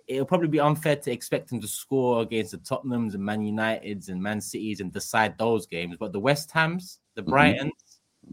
[0.07, 4.09] it'll probably be unfair to expect him to score against the Tottenhams and Man Uniteds
[4.09, 5.97] and Man Cities and decide those games.
[5.99, 7.33] But the West Hams, the mm-hmm.
[7.33, 7.71] Brightons,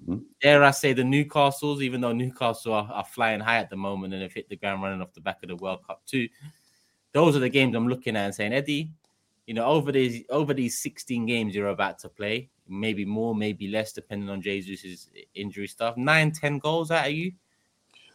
[0.01, 0.17] mm-hmm.
[0.41, 4.13] dare I say the Newcastles, even though Newcastle are, are, flying high at the moment
[4.13, 6.27] and have hit the ground running off the back of the World Cup too.
[7.11, 8.91] Those are the games I'm looking at and saying, Eddie,
[9.47, 13.67] you know, over these over these 16 games you're about to play, maybe more, maybe
[13.67, 15.97] less, depending on Jesus's injury stuff.
[15.97, 17.31] Nine, ten goals out of you.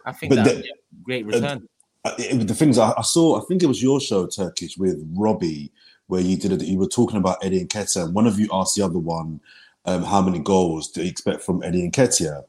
[0.04, 0.64] I think that's a
[1.02, 1.58] great return.
[1.58, 1.73] Uh,
[2.18, 5.72] it, the things I, I, saw, I think it was your show, Turkish, with Robbie,
[6.06, 6.62] where you did it.
[6.62, 9.40] You were talking about Eddie Nketiah, and one of you asked the other one,
[9.86, 12.44] um, how many goals do you expect from Eddie Nketiah?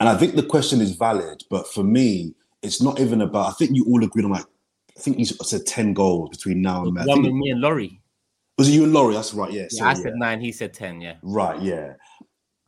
[0.00, 3.48] And I think the question is valid, but for me, it's not even about.
[3.48, 4.46] I think you all agreed on like,
[4.96, 8.00] I think you said ten goals between now and one with me and Laurie.
[8.58, 9.14] Was it you and Laurie?
[9.14, 9.52] That's right.
[9.52, 9.66] Yeah.
[9.70, 10.40] yeah I said nine.
[10.40, 11.00] He said ten.
[11.00, 11.16] Yeah.
[11.22, 11.60] Right.
[11.60, 11.94] Yeah.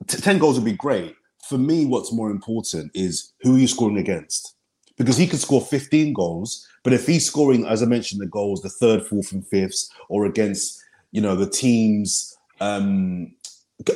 [0.06, 1.14] T- ten goals would be great.
[1.48, 4.55] For me, what's more important is who are you scoring against?
[4.96, 8.62] Because he could score 15 goals, but if he's scoring, as I mentioned, the goals,
[8.62, 10.82] the third, fourth, and fifths, or against,
[11.12, 12.36] you know, the teams.
[12.60, 13.34] Um,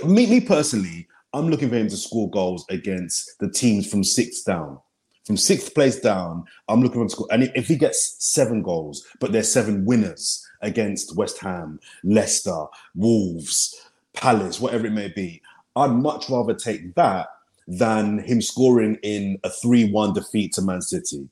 [0.05, 4.45] me, me personally, I'm looking for him to score goals against the teams from sixth
[4.45, 4.79] down.
[5.25, 7.29] From sixth place down, I'm looking for him to score.
[7.31, 13.89] And if he gets seven goals, but there's seven winners, against West Ham, Leicester, Wolves,
[14.13, 15.43] Palace, whatever it may be.
[15.77, 17.29] I'd much rather take that
[17.71, 21.29] than him scoring in a 3 1 defeat to Man City.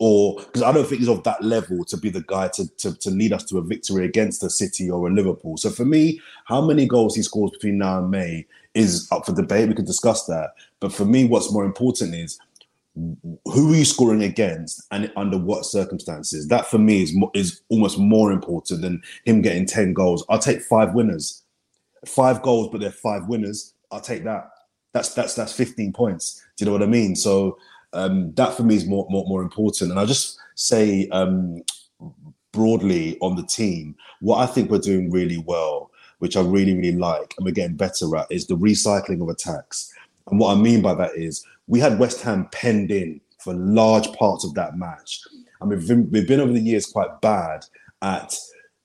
[0.00, 2.98] Or because I don't think he's of that level to be the guy to, to,
[2.98, 5.56] to lead us to a victory against a City or a Liverpool.
[5.56, 9.32] So for me, how many goals he scores between now and May is up for
[9.32, 9.68] debate.
[9.68, 10.50] We could discuss that.
[10.80, 12.38] But for me, what's more important is
[12.94, 16.48] who are you scoring against and under what circumstances?
[16.48, 20.24] That for me is is almost more important than him getting 10 goals.
[20.28, 21.42] I'll take five winners.
[22.06, 23.74] Five goals, but they're five winners.
[23.90, 24.50] I'll take that.
[24.94, 26.42] That's that's that's 15 points.
[26.56, 27.14] Do you know what I mean?
[27.14, 27.58] So
[27.92, 29.90] um, that for me is more more, more important.
[29.90, 31.62] And I just say um,
[32.52, 36.96] broadly on the team, what I think we're doing really well, which I really, really
[36.96, 39.92] like, and we're getting better at, is the recycling of attacks.
[40.30, 44.10] And what I mean by that is we had West Ham penned in for large
[44.12, 45.20] parts of that match.
[45.60, 47.66] And we've been, we've been over the years quite bad
[48.00, 48.34] at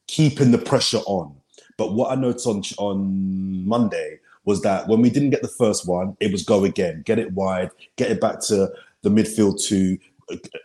[0.08, 1.36] keeping the pressure on.
[1.78, 5.88] But what I noticed on, on Monday was that when we didn't get the first
[5.88, 8.70] one, it was go again, get it wide, get it back to
[9.02, 9.98] the midfield to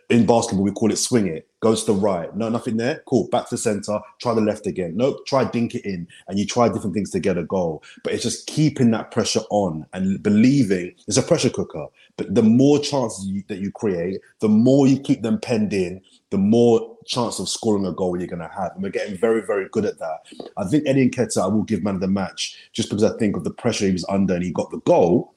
[0.09, 3.27] in basketball we call it swing it goes to the right no nothing there cool
[3.29, 6.45] back to the center try the left again nope try dink it in and you
[6.45, 7.83] try different things to get a goal.
[8.03, 12.43] But it's just keeping that pressure on and believing it's a pressure cooker but the
[12.43, 16.97] more chances you, that you create the more you keep them penned in the more
[17.05, 19.85] chance of scoring a goal you're going to have and we're getting very very good
[19.85, 20.19] at that
[20.57, 23.37] i think eddie Nketiah i will give man of the match just because i think
[23.37, 25.35] of the pressure he was under and he got the goal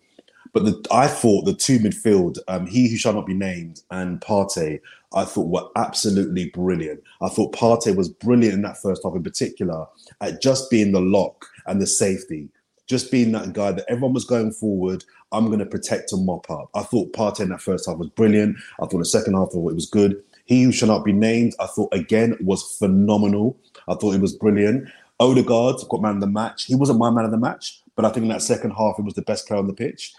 [0.52, 4.20] but the, I thought the two midfield, um, he who shall not be named and
[4.20, 4.80] Partey,
[5.14, 7.02] I thought were absolutely brilliant.
[7.20, 9.86] I thought Partey was brilliant in that first half, in particular,
[10.20, 12.48] at just being the lock and the safety,
[12.86, 15.04] just being that guy that everyone was going forward.
[15.32, 16.70] I'm going to protect and mop up.
[16.74, 18.56] I thought Partey in that first half was brilliant.
[18.80, 20.22] I thought the second half of it was good.
[20.48, 23.58] He who shall not be named, I thought again was phenomenal.
[23.86, 24.88] I thought it was brilliant.
[25.20, 26.64] Odegaard got man of the match.
[26.64, 29.02] He wasn't my man of the match, but I think in that second half, he
[29.02, 30.14] was the best player on the pitch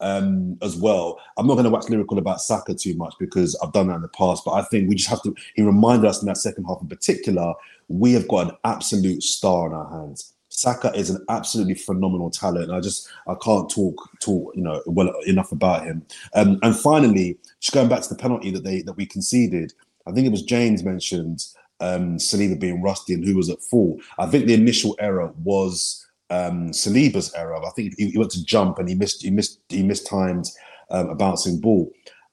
[0.00, 1.20] um, as well.
[1.36, 4.02] I'm not going to wax lyrical about Saka too much because I've done that in
[4.02, 5.34] the past, but I think we just have to.
[5.54, 7.54] He reminded us in that second half, in particular,
[7.86, 10.34] we have got an absolute star in our hands.
[10.58, 12.72] Saka is an absolutely phenomenal talent.
[12.72, 16.04] I just I can't talk talk you know well enough about him.
[16.34, 19.72] Um, and finally, just going back to the penalty that they that we conceded,
[20.08, 21.44] I think it was James mentioned
[21.78, 24.00] um, Saliba being rusty and who was at fault.
[24.18, 27.64] I think the initial error was um, Saliba's error.
[27.64, 30.50] I think he, he, went to jump and he missed he missed he mistimed
[30.90, 31.88] um, a bouncing ball.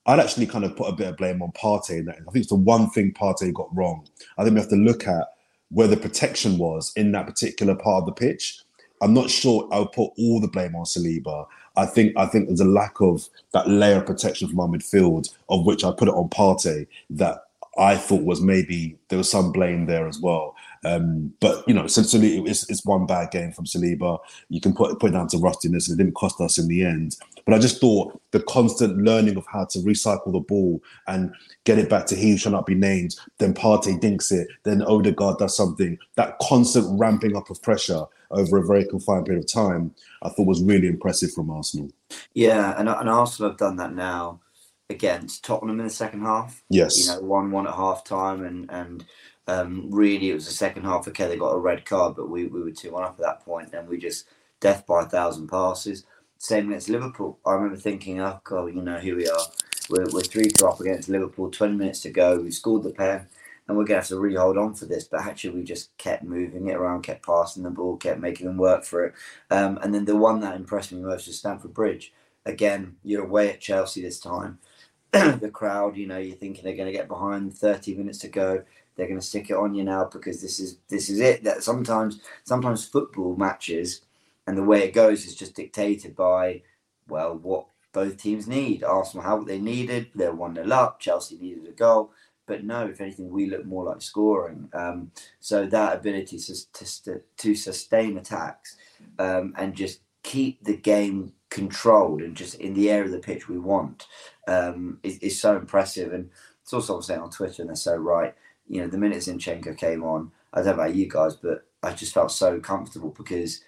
[0.08, 2.02] I'd actually kind of put a bit of blame on Partey.
[2.10, 4.08] I think it's the one thing Partey got wrong.
[4.40, 5.28] I think we have to look at
[5.70, 8.60] where the protection was in that particular part of the pitch.
[9.02, 11.48] I'm not sure I'll put all the blame on Saliba.
[11.76, 15.34] I think I think there's a lack of that layer of protection from our midfield,
[15.50, 17.44] of which I put it on Partey, that
[17.78, 20.56] I thought was maybe there was some blame there as well.
[20.86, 24.20] Um, but you know, essentially, it's, it's one bad game from Saliba.
[24.50, 26.86] You can put put it down to rustiness, and it didn't cost us in the
[26.86, 27.18] end.
[27.46, 31.32] But I just thought the constant learning of how to recycle the ball and
[31.64, 33.16] get it back to he who shall not be named.
[33.38, 34.48] Then Partey dinks it.
[34.64, 35.98] Then Odegaard does something.
[36.16, 39.94] That constant ramping up of pressure over a very confined period of time,
[40.24, 41.92] I thought was really impressive from Arsenal.
[42.34, 44.42] Yeah, and, and Arsenal have done that now
[44.90, 46.64] against Tottenham in the second half.
[46.70, 49.06] Yes, you know, one one at half time, and and
[49.48, 51.08] um, really it was the second half.
[51.08, 53.46] Okay, they got a red card, but we, we were two one up at that
[53.46, 54.26] point, and we just
[54.60, 56.06] death by a thousand passes.
[56.46, 57.40] Same against Liverpool.
[57.44, 59.48] I remember thinking, oh god, you know, here we are.
[59.90, 61.50] We're, we're three two up against Liverpool.
[61.50, 62.40] Twenty minutes to go.
[62.40, 63.26] We scored the pen.
[63.68, 65.06] And we're to have to really hold on for this.
[65.06, 68.58] But actually, we just kept moving it around, kept passing the ball, kept making them
[68.58, 69.16] work for it.
[69.50, 72.14] Um, and then the one that impressed me most was Stamford Bridge.
[72.46, 74.60] Again, you're away at Chelsea this time.
[75.14, 78.64] the crowd, you know, you're thinking they're going to get behind 30 minutes to go.
[78.96, 81.44] They're going to stick it on you now because this is this is it.
[81.44, 84.02] That sometimes sometimes football matches
[84.48, 86.62] and the way it goes is just dictated by
[87.08, 88.84] well what both teams need.
[88.84, 91.00] Arsenal how they needed, they're one 0 up.
[91.00, 92.12] Chelsea needed a goal,
[92.46, 94.70] but no, if anything, we look more like scoring.
[94.74, 96.56] Um, so that ability to
[97.04, 98.76] to, to sustain attacks
[99.18, 103.48] um, and just keep the game controlled and just in the area of the pitch
[103.48, 104.08] we want
[104.48, 106.12] um, is, is so impressive.
[106.12, 106.30] And
[106.62, 108.34] it's also I'm saying on Twitter, and they're so right.
[108.68, 111.94] You know, the minute Zinchenko came on, I don't know about you guys, but I
[111.94, 113.62] just felt so comfortable because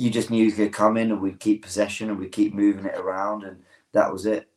[0.00, 2.86] you just knew he could come in and we'd keep possession and we'd keep moving
[2.86, 4.48] it around, and that was it.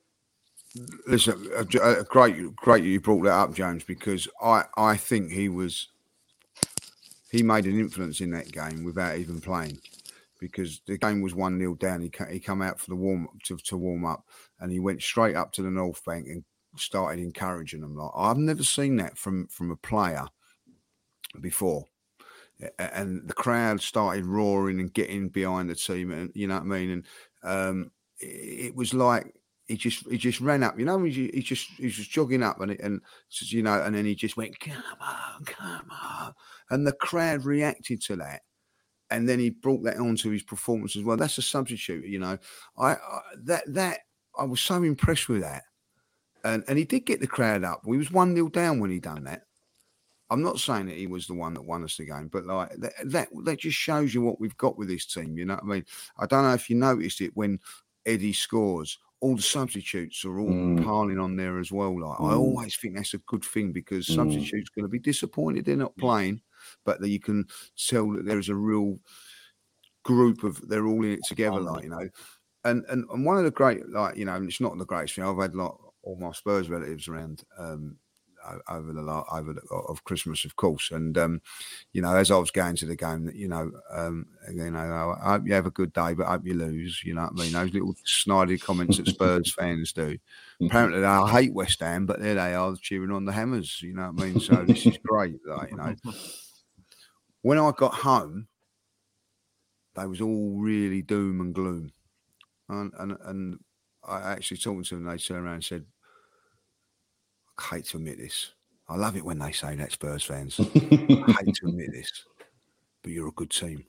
[1.05, 5.49] Listen, uh, uh, great, great you brought that up, James, because I, I think he
[5.49, 5.89] was,
[7.29, 9.79] he made an influence in that game without even playing,
[10.39, 12.01] because the game was one 0 down.
[12.01, 14.25] He he come out for the warm to, to warm up,
[14.59, 16.43] and he went straight up to the North Bank and
[16.75, 17.95] started encouraging them.
[17.95, 20.25] Like I've never seen that from from a player
[21.39, 21.85] before
[22.79, 26.65] and the crowd started roaring and getting behind the team, and you know what I
[26.65, 26.89] mean.
[26.89, 27.05] And
[27.43, 29.33] um, it was like
[29.67, 32.59] he just he just ran up, you know, he, just he was just jogging up,
[32.59, 33.01] and it, and
[33.39, 36.33] you know, and then he just went, "Come on, come on,"
[36.69, 38.41] and the crowd reacted to that.
[39.09, 41.17] And then he brought that onto his performance as well.
[41.17, 42.37] That's a substitute, you know.
[42.77, 43.99] I, I that that
[44.37, 45.63] I was so impressed with that,
[46.43, 47.81] and and he did get the crowd up.
[47.85, 49.43] We was one 0 down when he done that,
[50.33, 52.71] I'm not saying that he was the one that won us the game, but like
[52.77, 55.37] that, that, that just shows you what we've got with this team.
[55.37, 55.85] You know what I mean?
[56.17, 57.59] I don't know if you noticed it when
[58.07, 60.83] Eddie scores, all the substitutes are all mm.
[60.83, 62.01] piling on there as well.
[62.01, 62.31] Like mm.
[62.31, 64.15] I always think that's a good thing because mm.
[64.15, 66.41] substitutes going to be disappointed they're not playing,
[66.83, 67.45] but that you can
[67.77, 68.97] tell that there is a real
[70.03, 71.59] group of they're all in it together.
[71.59, 72.09] Like you know,
[72.63, 75.25] and and and one of the great like you know it's not the greatest thing
[75.25, 75.71] I've had like
[76.01, 77.97] all my Spurs relatives around um,
[78.69, 80.91] over the over the, of Christmas, of course.
[80.91, 81.41] And um,
[81.91, 85.31] you know, as I was going to the game, you know, um, you know, I
[85.31, 87.01] hope you have a good day, but I hope you lose.
[87.03, 87.53] You know what I mean?
[87.53, 90.13] Those little snidey comments that Spurs fans do.
[90.13, 90.65] Mm-hmm.
[90.65, 93.81] Apparently, I hate West Ham, but there they are cheering on the Hammers.
[93.81, 94.39] You know what I mean?
[94.39, 95.35] So this is great.
[95.45, 95.95] Like, you know,
[97.41, 98.47] when I got home,
[99.95, 101.91] they was all really doom and gloom,
[102.69, 103.59] and and, and
[104.03, 105.05] I actually talking to them.
[105.05, 105.85] They turned around and said,
[107.59, 108.53] I hate to admit this.
[108.89, 110.59] I love it when they say that, Spurs fans.
[110.59, 112.11] I hate to admit this,
[113.01, 113.85] but you're a good team.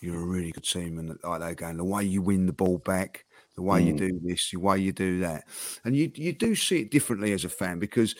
[0.00, 2.78] You're a really good team, and like they're going, the way you win the ball
[2.78, 3.86] back, the way mm.
[3.86, 5.44] you do this, the way you do that,
[5.84, 8.14] and you you do see it differently as a fan because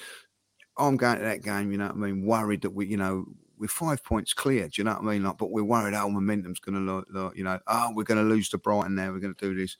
[0.78, 1.70] I'm going to that game.
[1.70, 2.24] You know what I mean?
[2.24, 3.26] Worried that we, you know,
[3.58, 4.68] we're five points clear.
[4.68, 5.24] Do you know what I mean?
[5.24, 8.48] Like, but we're worried our momentum's going to, you know, oh, we're going to lose
[8.50, 9.12] to Brighton now.
[9.12, 9.76] We're going to do this.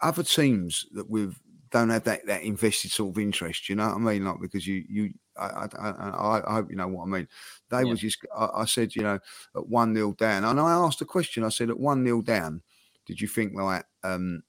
[0.00, 1.38] Other teams that we've
[1.70, 3.68] don't have that, that invested sort of interest.
[3.68, 4.24] You know what I mean?
[4.24, 7.28] Like because you you I I, I, I hope you know what I mean.
[7.70, 7.84] They yeah.
[7.84, 9.18] was just I, I, said you know
[9.56, 11.44] at one nil down, and I asked a question.
[11.44, 12.62] I said at one nil down,
[13.06, 14.42] did you think like um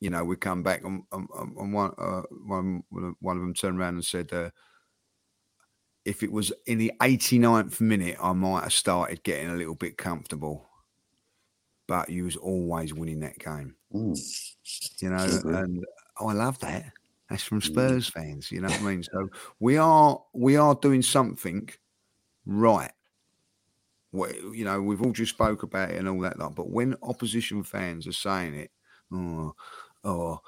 [0.00, 3.78] you know we come back and, and, and one, uh, one one of them turned
[3.78, 4.32] around and said.
[4.32, 4.50] Uh,
[6.04, 9.98] if it was in the 89th minute, I might have started getting a little bit
[9.98, 10.67] comfortable.
[11.88, 13.74] But you was always winning that game.
[13.92, 14.16] Mm.
[15.00, 15.84] You know, and
[16.20, 16.92] oh, I love that.
[17.28, 17.64] That's from mm.
[17.64, 18.12] Spurs mm.
[18.12, 18.52] fans.
[18.52, 19.02] You know what I mean?
[19.02, 19.28] So
[19.58, 21.68] we are we are doing something
[22.46, 22.92] right.
[24.12, 27.62] We, you know, we've all just spoke about it and all that, but when opposition
[27.62, 28.70] fans are saying it,
[29.12, 29.54] oh,
[30.04, 30.40] oh,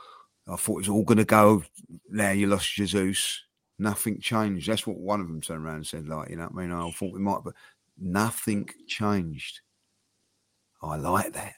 [0.49, 1.63] I thought it was all going to go.
[2.11, 3.43] Now you lost Jesus.
[3.79, 4.69] Nothing changed.
[4.69, 6.09] That's what one of them turned around and said.
[6.09, 6.73] Like, you know what I mean?
[6.73, 7.55] I thought we might, but
[7.99, 9.61] nothing changed.
[10.83, 11.55] I like that.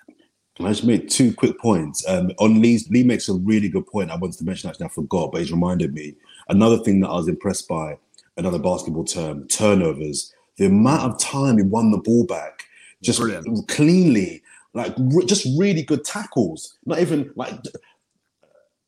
[0.57, 2.07] Can I just make two quick points?
[2.09, 4.11] Um, on Lee's, Lee makes a really good point.
[4.11, 6.15] I wanted to mention actually, I forgot, but he's reminded me.
[6.49, 7.97] Another thing that I was impressed by,
[8.37, 10.35] another basketball term, turnovers.
[10.57, 12.65] The amount of time he won the ball back,
[13.03, 13.69] just Brilliant.
[13.69, 14.43] cleanly,
[14.75, 16.77] like re- just really good tackles.
[16.85, 17.55] Not even like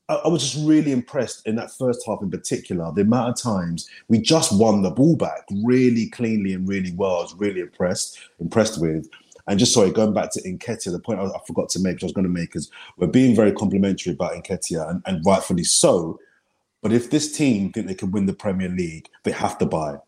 [0.09, 2.93] I, I was just really impressed in that first half in particular.
[2.93, 7.19] The amount of times we just won the ball back really cleanly and really well.
[7.19, 9.09] I was really impressed, impressed with.
[9.47, 12.05] And just sorry, going back to Nketiah, the point I, I forgot to make, which
[12.05, 15.65] I was going to make, is we're being very complimentary about Nketiah, and, and rightfully
[15.65, 16.19] so.
[16.83, 19.99] But if this team think they can win the Premier League, they have to buy.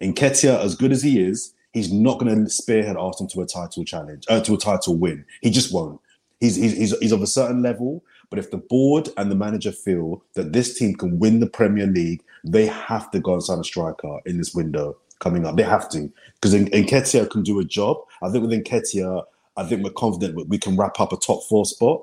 [0.00, 3.84] Nketiah, as good as he is, he's not going to spearhead Arsenal to a title
[3.84, 5.24] challenge, uh, to a title win.
[5.42, 6.00] He just won't.
[6.40, 9.72] He's, he's, he's, he's of a certain level, but if the board and the manager
[9.72, 13.58] feel that this team can win the Premier League, they have to go and sign
[13.58, 15.56] a striker in this window coming up.
[15.56, 16.10] They have to.
[16.34, 17.98] Because Nketiah can do a job.
[18.22, 19.24] I think with Nketiah,
[19.56, 22.02] I think we're confident we can wrap up a top four spot.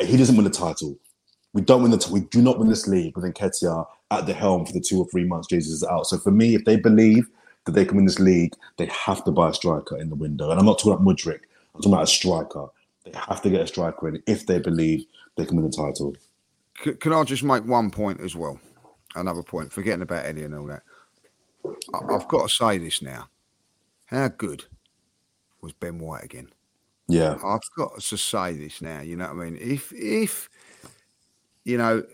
[0.00, 0.98] He doesn't win the title.
[1.52, 4.32] We don't win the t- we do not win this league with Nketiah at the
[4.32, 6.06] helm for the two or three months Jesus is out.
[6.06, 7.28] So for me, if they believe
[7.64, 10.50] that they can win this league, they have to buy a striker in the window.
[10.50, 11.40] And I'm not talking about Mudryk.
[11.74, 12.66] I'm talking about a striker.
[13.04, 15.04] They have to get a striker in if they believe
[15.36, 16.14] they can win the title.
[17.00, 18.58] Can I just make one point as well?
[19.16, 20.82] Another point, forgetting about Eddie and all that.
[21.94, 23.28] I've got to say this now.
[24.06, 24.64] How good
[25.60, 26.48] was Ben White again?
[27.08, 27.36] Yeah.
[27.44, 29.00] I've got to say this now.
[29.00, 29.58] You know what I mean?
[29.60, 30.48] If if
[31.64, 32.04] you know,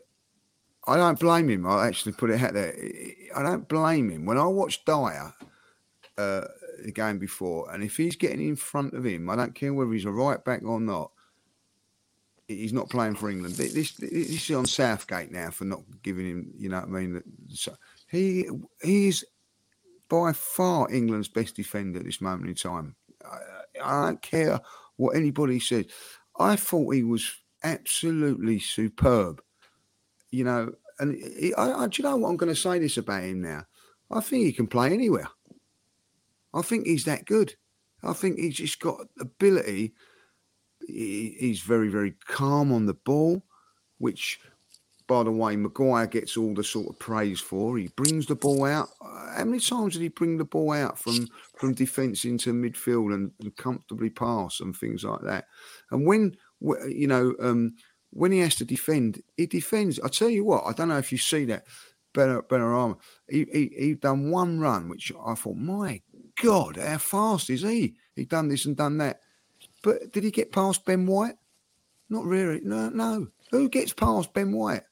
[0.87, 1.67] I don't blame him.
[1.67, 2.75] I actually put it out there.
[3.35, 4.25] I don't blame him.
[4.25, 5.33] When I watched Dier
[6.19, 6.45] uh,
[6.85, 9.93] the game before, and if he's getting in front of him, I don't care whether
[9.93, 11.11] he's a right back or not.
[12.49, 13.57] He's not playing for England.
[13.57, 16.53] This, this, this is on Southgate now for not giving him.
[16.57, 17.23] You know what I mean?
[17.49, 17.75] So
[18.09, 18.49] he
[18.83, 19.25] he is
[20.09, 22.97] by far England's best defender at this moment in time.
[23.25, 23.39] I,
[23.83, 24.61] I don't care
[24.97, 25.87] what anybody says.
[26.39, 27.31] I thought he was
[27.65, 29.43] absolutely superb.
[30.31, 32.97] You know, and he, I, I, do you know what I'm going to say this
[32.97, 33.65] about him now?
[34.11, 35.29] I think he can play anywhere.
[36.55, 37.55] I think he's that good.
[38.03, 39.95] I think he's just got ability.
[40.87, 43.43] He, he's very, very calm on the ball,
[43.99, 44.39] which,
[45.09, 47.79] by the way, Maguire gets all the sort of praise for.
[47.79, 48.89] He brings the ball out.
[49.01, 53.31] How many times did he bring the ball out from from defence into midfield and,
[53.41, 55.47] and comfortably pass and things like that?
[55.91, 57.77] And when you know um,
[58.11, 60.01] when he has to defend, he defends.
[60.01, 61.67] I tell you what, I don't know if you see that.
[62.13, 62.97] Better, better arm.
[63.29, 66.01] He, he he done one run, which I thought, my
[66.43, 67.95] God, how fast is he?
[68.15, 69.21] He done this and done that.
[69.83, 71.37] But did he get past Ben White?
[72.09, 72.61] Not really.
[72.63, 73.29] No, no.
[73.51, 74.83] Who gets past Ben White?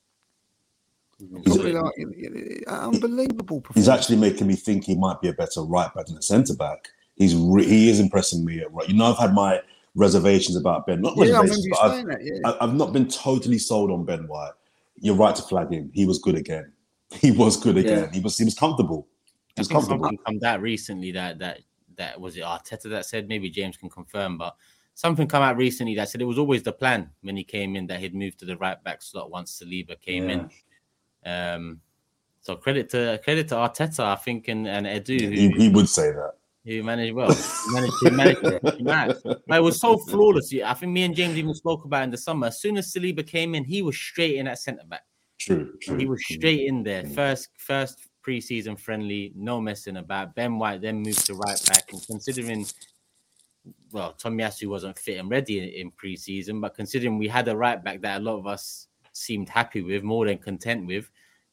[1.44, 3.62] Probably like, unbelievable.
[3.74, 6.54] He's actually making me think he might be a better right back than a centre
[6.54, 6.88] back.
[7.16, 8.88] He's re- he is impressing me at right.
[8.88, 9.60] You know, I've had my
[9.94, 11.00] reservations about Ben.
[11.00, 12.18] Not Yeah, reservations, but I've, that.
[12.24, 12.48] Yeah.
[12.50, 14.52] I- I've not been totally sold on Ben White.
[15.00, 15.90] You're right to flag him.
[15.94, 16.72] He was good again.
[17.20, 18.04] He was good again.
[18.04, 18.10] Yeah.
[18.10, 19.06] He was he was comfortable.
[19.48, 20.04] He I was think comfortable.
[20.06, 21.60] something come out recently that that
[21.96, 24.56] that was it Arteta that said maybe James can confirm, but
[24.94, 27.86] something come out recently that said it was always the plan when he came in
[27.86, 30.50] that he'd move to the right back slot once Saliba came in.
[31.24, 31.80] Um,
[32.40, 35.88] so credit to credit to Arteta, I think, and and Edu who, He, he would
[35.88, 36.32] say that.
[36.64, 37.32] who managed well.
[37.32, 38.74] He managed to manage it.
[38.76, 38.82] He.
[38.84, 40.52] But it was so flawless.
[40.64, 42.48] I think me and James even spoke about in the summer.
[42.48, 45.02] As soon as Saliba came in, he was straight in at centre back.
[45.38, 45.96] True, true.
[45.98, 47.04] He was straight in there.
[47.06, 50.34] First, first preseason friendly, no messing about.
[50.34, 52.66] Ben White then moved to right back, and considering,
[53.92, 57.82] well, Tomiyasu wasn't fit and ready in, in preseason, but considering we had a right
[57.82, 61.10] back that a lot of us seemed happy with, more than content with,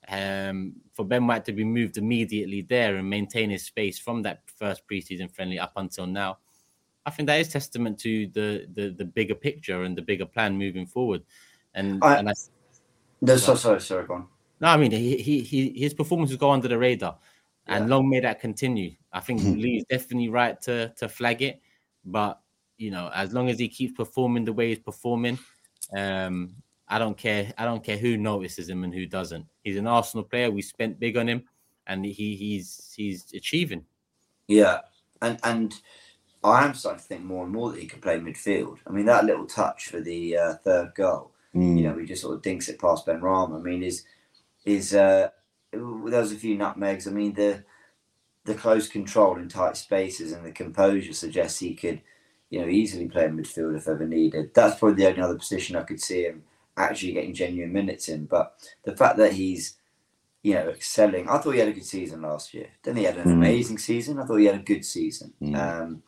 [0.09, 4.41] um, for Ben White to be moved immediately there and maintain his space from that
[4.47, 6.39] first preseason friendly up until now,
[7.05, 10.57] I think that is testament to the the, the bigger picture and the bigger plan
[10.57, 11.24] moving forward.
[11.74, 12.34] And I- and I,
[13.22, 14.28] No, so, sorry, sorry, go on.
[14.59, 17.18] no, I mean he, he, he his performances go under the radar,
[17.68, 18.91] and long may that continue.
[19.14, 21.62] I think Lee's definitely right to to flag it,
[22.03, 22.41] but
[22.78, 25.38] you know, as long as he keeps performing the way he's performing,
[25.95, 26.55] um,
[26.91, 27.53] I don't care.
[27.57, 29.45] I don't care who notices him and who doesn't.
[29.63, 30.51] He's an Arsenal player.
[30.51, 31.43] We spent big on him,
[31.87, 33.85] and he he's he's achieving.
[34.49, 34.79] Yeah,
[35.21, 35.73] and and
[36.43, 38.79] I am starting to think more and more that he can play midfield.
[38.85, 41.77] I mean, that little touch for the uh, third goal, Mm.
[41.77, 43.59] you know, he just sort of dinks it past Benrahma.
[43.59, 44.03] I mean, is
[44.65, 45.29] is uh,
[45.71, 47.07] there was a few nutmegs.
[47.07, 47.63] I mean, the
[48.43, 52.01] the close control in tight spaces and the composure suggests he could,
[52.49, 54.53] you know, easily play in midfield if ever needed.
[54.53, 56.43] That's probably the only other position I could see him
[56.78, 58.26] actually getting genuine minutes in.
[58.26, 58.53] But
[58.84, 59.78] the fact that he's
[60.43, 61.30] you know, excelling.
[61.30, 62.67] I thought he had a good season last year.
[62.82, 63.34] Then he had an Mm.
[63.34, 64.17] amazing season.
[64.17, 65.34] I thought he had a good season.
[65.39, 65.55] Mm.
[65.55, 66.03] Um,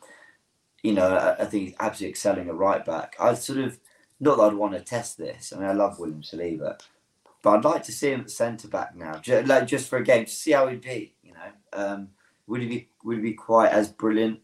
[0.82, 3.14] you know, I, I think he's absolutely excelling at right back.
[3.20, 3.78] I sort of
[4.18, 5.52] not that I'd want to test this.
[5.52, 6.80] I mean, I love William Saliba,
[7.42, 10.04] but I'd like to see him at centre back now, just, like just for a
[10.04, 11.14] game to see how he'd be.
[11.22, 12.08] You know, um,
[12.48, 14.40] would he be would he be quite as brilliant?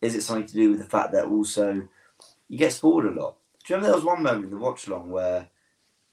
[0.00, 1.86] Is it something to do with the fact that also
[2.48, 3.36] you get spoiled a lot?
[3.66, 5.48] Do you remember there was one moment in the watch along where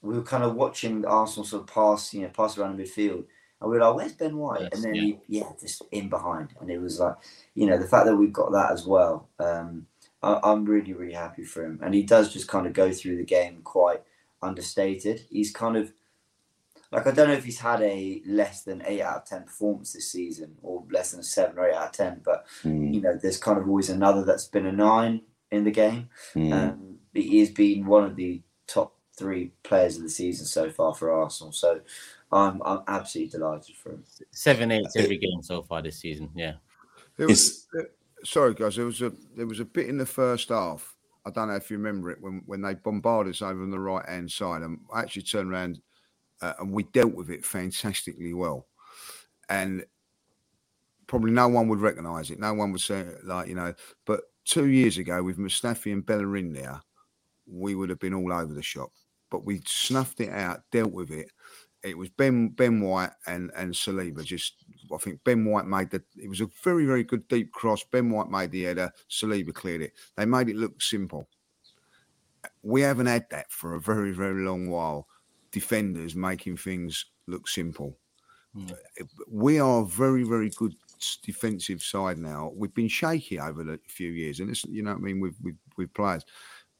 [0.02, 3.24] we were kind of watching Arsenal sort of pass, you know, pass around the midfield,
[3.60, 5.02] and we were like, "Where's Ben White?" Yes, and then yeah.
[5.02, 7.14] he, yeah, just in behind, and it was like,
[7.54, 9.28] you know, the fact that we've got that as well.
[9.38, 9.86] Um,
[10.22, 13.16] I, I'm really, really happy for him, and he does just kind of go through
[13.16, 14.02] the game quite
[14.42, 15.22] understated.
[15.30, 15.92] He's kind of
[16.90, 19.92] like I don't know if he's had a less than eight out of ten performance
[19.92, 23.00] this season, or less than a seven or eight out of ten, but Mm, you
[23.00, 26.08] know, there's kind of always another that's been a nine in the game.
[26.34, 26.52] mm.
[26.52, 30.94] Um, he has been one of the top three players of the season so far
[30.94, 31.52] for Arsenal.
[31.52, 31.80] So
[32.30, 34.04] I'm I'm absolutely delighted for him.
[34.30, 36.30] Seven eights every game so far this season.
[36.34, 36.54] Yeah.
[37.18, 37.68] There was,
[38.24, 38.76] sorry, guys.
[38.76, 40.96] There was a there was a bit in the first half.
[41.24, 43.78] I don't know if you remember it when when they bombarded us over on the
[43.78, 45.80] right hand side, and I actually turned around
[46.42, 48.66] uh, and we dealt with it fantastically well.
[49.48, 49.84] And
[51.06, 52.40] probably no one would recognise it.
[52.40, 53.74] No one would say it like you know.
[54.04, 56.80] But two years ago, with Mustafi and Bellerin there,
[57.46, 58.90] we would have been all over the shop.
[59.32, 61.30] But we snuffed it out, dealt with it.
[61.82, 64.22] It was Ben Ben White and and Saliba.
[64.22, 64.56] Just
[64.94, 66.02] I think Ben White made the.
[66.16, 67.82] It was a very very good deep cross.
[67.82, 68.92] Ben White made the header.
[69.10, 69.94] Saliba cleared it.
[70.16, 71.28] They made it look simple.
[72.62, 75.08] We haven't had that for a very very long while.
[75.50, 77.96] Defenders making things look simple.
[78.54, 78.66] Hmm.
[79.26, 80.74] We are a very very good
[81.24, 82.52] defensive side now.
[82.54, 85.34] We've been shaky over the few years, and it's you know what I mean with
[85.42, 86.24] with, with players.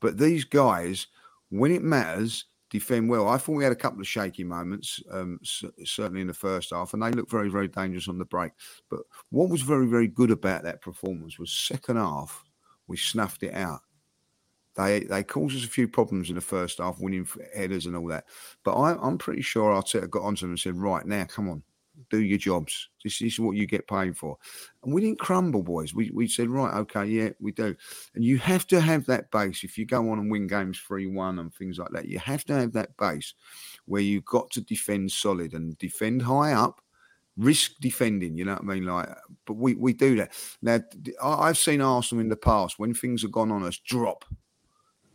[0.00, 1.06] But these guys,
[1.52, 3.28] when it matters, defend well.
[3.28, 6.70] I thought we had a couple of shaky moments, um, c- certainly in the first
[6.70, 8.52] half, and they looked very, very dangerous on the break.
[8.88, 12.42] But what was very, very good about that performance was second half,
[12.86, 13.80] we snuffed it out.
[14.74, 18.06] They they caused us a few problems in the first half, winning headers and all
[18.06, 18.24] that.
[18.64, 21.62] But I, I'm pretty sure Arteta got onto them and said, "Right now, come on,
[22.16, 22.88] do your jobs.
[23.02, 24.36] This, is what you get paid for."
[24.82, 25.94] And we didn't crumble, boys.
[25.94, 27.74] We we said, "Right, okay, yeah, we do."
[28.14, 31.06] And you have to have that base if you go on and win games 3
[31.06, 32.08] 1 and things like that.
[32.08, 33.34] You have to have that base
[33.86, 36.80] where you've got to defend solid and defend high up,
[37.36, 38.84] risk defending, you know what I mean?
[38.84, 39.08] Like,
[39.46, 40.32] but we, we do that.
[40.62, 40.80] Now,
[41.22, 44.24] I've seen Arsenal in the past when things have gone on us drop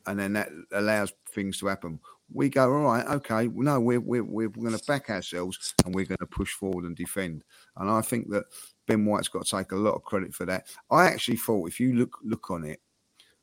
[0.08, 2.00] and then that allows things to happen.
[2.34, 5.96] We go, all right, okay, well, no, we're, we're, we're going to back ourselves and
[5.96, 7.44] we're going to push forward and defend.
[7.78, 8.44] And I think that
[8.86, 10.68] Ben White's got to take a lot of credit for that.
[10.92, 12.82] I actually thought, if you look look on it,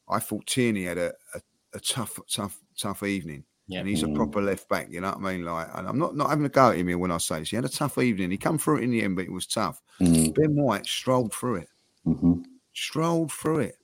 [0.08, 1.40] I thought Tierney had a, a,
[1.74, 3.44] a tough, tough, tough evening.
[3.66, 3.78] Yeah.
[3.78, 4.14] And he's a Mm.
[4.16, 5.44] proper left back, you know what I mean?
[5.46, 7.48] Like, and I'm not, not having a go at him here when I say this.
[7.48, 8.30] He had a tough evening.
[8.30, 9.80] He come through it in the end, but it was tough.
[9.98, 11.68] Mm, Ben White strolled through it,
[12.06, 12.42] mhm.
[12.74, 13.78] strolled through it.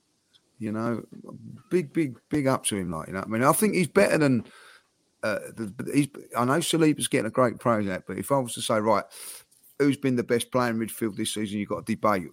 [0.59, 1.03] You know,
[1.71, 2.91] big, big, big up to him.
[2.91, 4.45] Like, you know, what I mean, I think he's better than.
[5.23, 8.53] Uh, the, he's, I know Saliba's getting a great praise out, but if I was
[8.55, 9.03] to say, right,
[9.77, 12.29] who's been the best player in midfield this season, you've got to debate.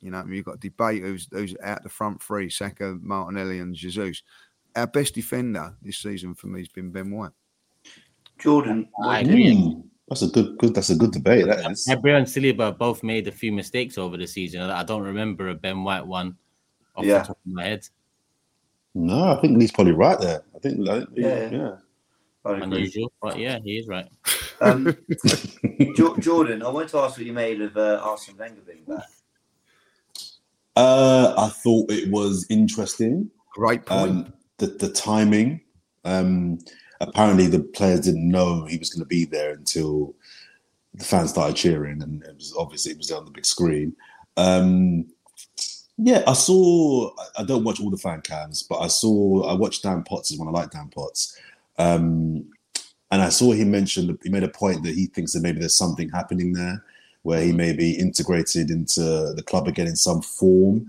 [0.00, 2.48] You know, what I mean, you've got to debate who's who's out the front three:
[2.48, 4.22] Saka, Martinelli, and Jesus.
[4.74, 7.32] Our best defender this season for me has been Ben White.
[8.38, 9.76] Jordan, I agree.
[10.08, 10.74] That's a good, good.
[10.74, 11.46] That's a good debate.
[11.46, 11.84] That is.
[11.86, 14.62] Gabriel and Saliba both made a few mistakes over the season.
[14.62, 16.36] I don't remember a Ben White one
[16.96, 17.18] off Yeah.
[17.18, 17.88] the top of my head.
[18.94, 20.42] No, I think Lee's probably right there.
[20.54, 21.50] I think, I think Yeah.
[21.50, 21.76] yeah.
[22.44, 22.62] I agree.
[22.64, 24.06] Unusual, but yeah, he is right.
[24.60, 24.96] Um,
[26.20, 29.06] Jordan, I want to ask what you made of uh, Arsene Wenger being back.
[30.76, 33.30] Uh, I thought it was interesting.
[33.54, 34.10] Great point.
[34.10, 35.60] Um, the the timing.
[36.04, 36.58] Um,
[37.00, 40.14] apparently, the players didn't know he was going to be there until
[40.94, 43.94] the fans started cheering, and it was obviously it was there on the big screen.
[44.36, 45.06] Um,
[45.98, 47.10] yeah, I saw.
[47.18, 49.42] I- I don't watch all the fan cams, but I saw.
[49.44, 50.48] I watched Dan Potts' as one.
[50.48, 51.36] I like Dan Potts,
[51.80, 52.44] um,
[53.10, 54.16] and I saw he mentioned.
[54.22, 56.84] He made a point that he thinks that maybe there's something happening there,
[57.22, 60.86] where he may be integrated into the club again in some form.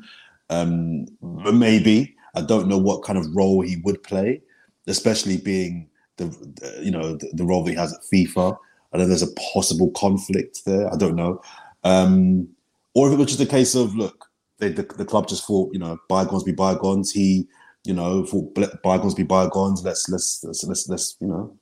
[0.49, 4.41] Um, but maybe I don't know what kind of role he would play,
[4.87, 8.57] especially being the, the you know the, the role that he has at FIFA.
[8.93, 10.93] I know there's a possible conflict there.
[10.93, 11.41] I don't know,
[11.85, 12.49] um,
[12.93, 14.25] or if it was just a case of look,
[14.57, 17.11] they, the, the club just thought you know bygones be bygones.
[17.11, 17.47] He
[17.83, 19.83] you know "Let bygones be bygones.
[19.83, 21.57] Let's let's let's let's, let's you know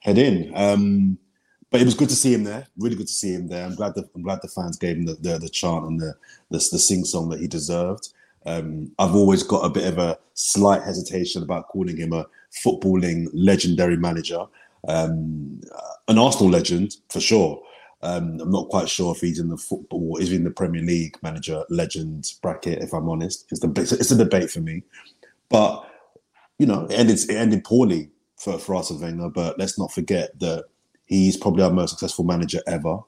[0.00, 0.52] head in.
[0.54, 1.18] Um,
[1.70, 2.66] but it was good to see him there.
[2.78, 3.64] Really good to see him there.
[3.64, 6.14] I'm glad that I'm glad the fans gave him the the, the chant and the
[6.50, 8.12] the, the sing song that he deserved.
[8.46, 12.26] Um, I've always got a bit of a slight hesitation about calling him a
[12.64, 14.44] footballing legendary manager,
[14.86, 15.60] um,
[16.06, 17.60] an Arsenal legend for sure.
[18.02, 20.82] Um, I'm not quite sure if he's in the football, is he in the Premier
[20.82, 22.82] League manager legend bracket.
[22.82, 24.84] If I'm honest, it's the it's a debate for me.
[25.48, 25.88] But
[26.58, 29.30] you know, it ended it ended poorly for for Arsene.
[29.30, 30.64] But let's not forget that
[31.06, 32.98] he's probably our most successful manager ever,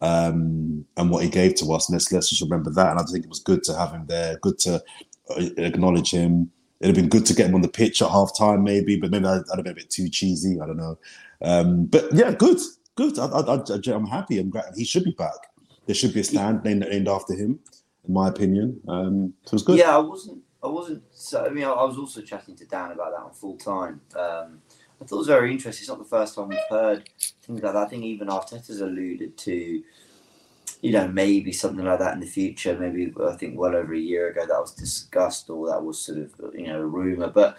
[0.00, 1.88] um, and what he gave to us.
[1.88, 2.90] And let's let's just remember that.
[2.90, 4.36] And I think it was good to have him there.
[4.38, 4.82] Good to
[5.30, 6.50] uh, acknowledge him.
[6.80, 9.10] It'd have been good to get him on the pitch at half time, maybe, but
[9.10, 10.60] maybe that'd have been a bit too cheesy.
[10.60, 10.98] I don't know.
[11.40, 12.58] Um, but yeah, good,
[12.94, 13.18] good.
[13.18, 14.38] I, am happy.
[14.38, 15.32] I'm glad he should be back.
[15.86, 17.58] There should be a stand named, named after him,
[18.06, 18.80] in my opinion.
[18.88, 19.78] Um, so it was good.
[19.78, 20.43] Yeah, I wasn't.
[20.64, 21.02] I wasn't.
[21.12, 24.00] So I mean, I, was also chatting to Dan about that on full time.
[24.16, 24.62] Um,
[25.00, 25.82] I thought it was very interesting.
[25.82, 27.08] It's not the first time we've heard
[27.42, 27.86] things like that.
[27.86, 29.82] I think even Arteta's alluded to
[30.84, 32.76] you know, maybe something like that in the future.
[32.78, 36.18] Maybe I think well over a year ago that was discussed or that was sort
[36.18, 37.28] of you know a rumor.
[37.28, 37.56] But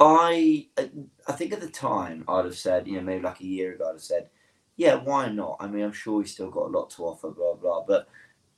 [0.00, 3.74] I I think at the time I'd have said you know maybe like a year
[3.74, 4.28] ago I'd have said
[4.76, 5.58] yeah why not?
[5.60, 7.84] I mean I'm sure he's still got a lot to offer blah blah.
[7.86, 8.08] But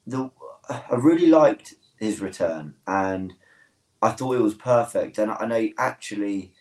[0.06, 0.30] the
[0.70, 3.32] I really liked his return and
[4.00, 5.18] I thought it was perfect.
[5.18, 6.52] And I know actually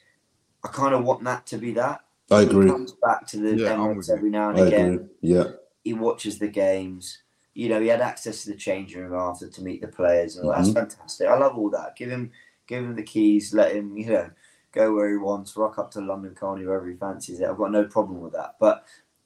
[0.63, 2.01] I kind of want that to be that.
[2.29, 2.65] I agree.
[2.65, 4.93] He comes back to the yeah, Emirates every now and I again.
[4.93, 5.07] Agree.
[5.21, 5.43] Yeah
[5.83, 7.19] he watches the games.
[7.53, 10.47] You know, he had access to the changing room after to meet the players, and
[10.47, 10.73] mm-hmm.
[10.73, 11.27] that's fantastic.
[11.27, 11.95] I love all that.
[11.95, 12.31] Give him,
[12.67, 13.53] give him the keys.
[13.53, 14.29] Let him, you know,
[14.71, 15.57] go where he wants.
[15.57, 17.47] Rock up to London Colney wherever he fancies it.
[17.47, 18.55] I've got no problem with that.
[18.59, 18.85] But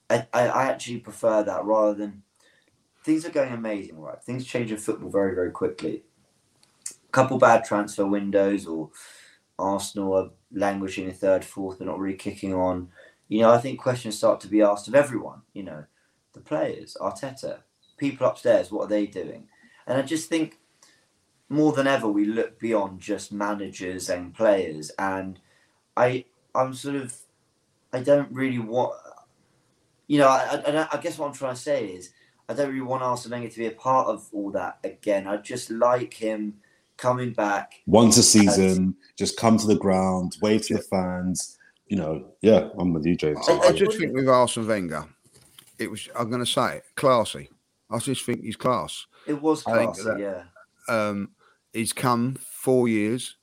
[0.09, 2.23] I, I, I actually prefer that rather than
[3.05, 4.21] things are going amazing, right?
[4.23, 6.03] Things change in football very, very quickly.
[6.89, 8.89] A couple bad transfer windows, or
[9.59, 12.89] Arsenal are languishing in third, fourth, they're not really kicking on.
[13.27, 15.43] You know, I think questions start to be asked of everyone.
[15.53, 15.85] You know,
[16.33, 17.59] the players, Arteta,
[17.97, 19.49] people upstairs, what are they doing?
[19.85, 20.57] And I just think
[21.47, 24.91] more than ever we look beyond just managers and players.
[24.97, 25.39] And
[25.95, 26.25] I,
[26.55, 27.15] I'm sort of,
[27.93, 28.99] I don't really want,
[30.07, 32.09] you know, I, I, I guess what I'm trying to say is
[32.47, 35.27] I don't really want Arsene Wenger to be a part of all that again.
[35.27, 36.55] I just like him
[36.97, 41.57] coming back once a season, just come to the ground, wave to the fans.
[41.87, 43.39] You know, yeah, I'm with you, James.
[43.47, 45.05] I, I just think with Arsene Wenger,
[45.79, 46.07] it was.
[46.15, 47.49] I'm going to say it, classy.
[47.89, 49.05] I just think he's class.
[49.27, 50.43] It was classy, that, yeah.
[50.87, 51.31] Um,
[51.73, 53.37] he's come four years.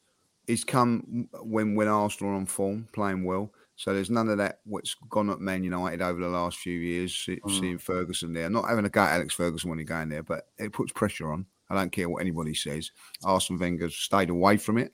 [0.47, 3.53] He's come when when Arsenal are on form, playing well.
[3.83, 7.17] So there's none of that what's gone at Man United over the last few years.
[7.17, 7.59] See, mm.
[7.59, 10.47] Seeing Ferguson there, not having a go at Alex Ferguson when he's going there, but
[10.57, 11.47] it puts pressure on.
[11.69, 12.93] I don't care what anybody says.
[13.25, 14.93] Arsene Wenger's stayed away from it.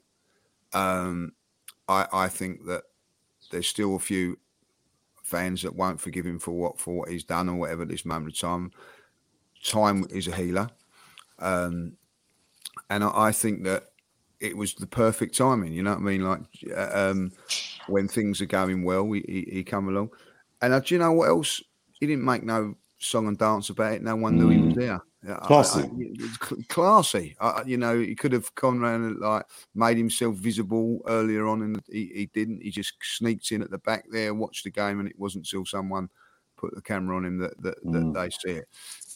[0.72, 1.32] Um,
[1.86, 2.84] I, I think that
[3.50, 4.38] there's still a few
[5.22, 8.06] fans that won't forgive him for what for what he's done or whatever at this
[8.06, 8.70] moment of time.
[9.62, 10.70] Time is a healer,
[11.40, 11.98] um,
[12.88, 13.88] and I, I, think that
[14.40, 15.72] it was the perfect timing.
[15.72, 16.24] You know what I mean?
[16.24, 16.40] Like
[16.76, 17.32] um,
[17.86, 20.10] when things are going well, he, he, he come along,
[20.62, 21.62] and uh, do you know what else?
[21.92, 24.02] He didn't make no song and dance about it.
[24.02, 24.78] No one knew he was mm.
[24.78, 25.00] there.
[25.42, 27.36] Classy, I, I, classy.
[27.40, 31.62] I, you know, he could have come around and like made himself visible earlier on,
[31.62, 32.62] and he, he didn't.
[32.62, 35.66] He just sneaked in at the back there, watched the game, and it wasn't until
[35.66, 36.08] someone
[36.56, 37.92] put the camera on him that that, mm.
[37.92, 38.68] that they see it.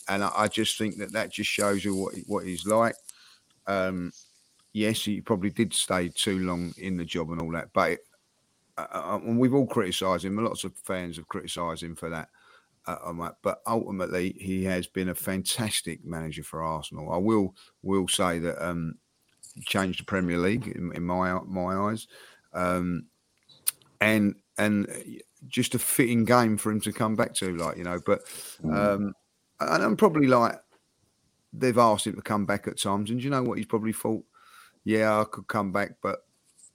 [0.08, 2.96] And I, just think that that just shows you what what he's like.
[3.68, 4.10] Um,
[4.72, 8.00] yes, he probably did stay too long in the job and all that, but it,
[8.78, 10.42] uh, uh and we've all criticised him.
[10.42, 12.28] Lots of fans have criticised him for that
[12.86, 13.36] uh, on that.
[13.42, 17.12] But ultimately, he has been a fantastic manager for Arsenal.
[17.12, 18.96] I will will say that um,
[19.64, 22.06] changed the Premier League in, in my my eyes,
[22.52, 23.06] um,
[24.00, 24.88] and and
[25.48, 28.00] just a fitting game for him to come back to, like you know.
[28.04, 28.24] But
[28.62, 28.74] mm.
[28.74, 29.14] um,
[29.60, 30.58] and I'm probably like
[31.52, 33.58] they've asked him to come back at times, and you know what?
[33.58, 34.24] He's probably thought,
[34.84, 36.24] yeah, I could come back, but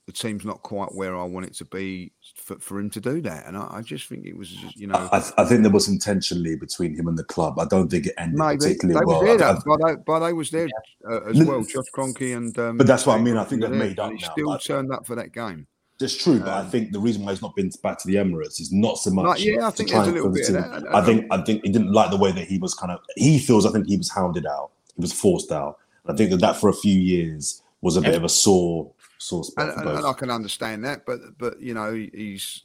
[0.08, 3.20] the team's not quite where I want it to be for, for him to do
[3.20, 3.46] that.
[3.46, 5.86] And I, I just think it was, just, you know, I, I, think there was
[5.86, 7.58] intentionally between him and the club.
[7.58, 8.56] I don't think it ended Maybe.
[8.56, 9.22] particularly they well.
[9.22, 10.68] Was there, but, they, but they was there
[11.06, 12.58] uh, as well, Josh Kroenke and.
[12.58, 13.36] Um, but that's what I mean.
[13.36, 14.32] I think they've made up he now.
[14.32, 15.66] Still turned up for that game.
[16.00, 18.14] That's true, but um, I think the reason why he's not been back to the
[18.14, 19.26] Emirates is not so much.
[19.26, 20.48] Like, yeah, I think there's a little bit.
[20.90, 23.00] I think I think he didn't like the way that he was kind of.
[23.16, 23.66] He feels.
[23.66, 24.70] I think he was hounded out.
[24.96, 25.78] He was forced out.
[26.06, 29.44] I think that that for a few years was a bit of a sore sore
[29.44, 29.76] spot.
[29.78, 32.62] And, and, I can understand that, but but you know he's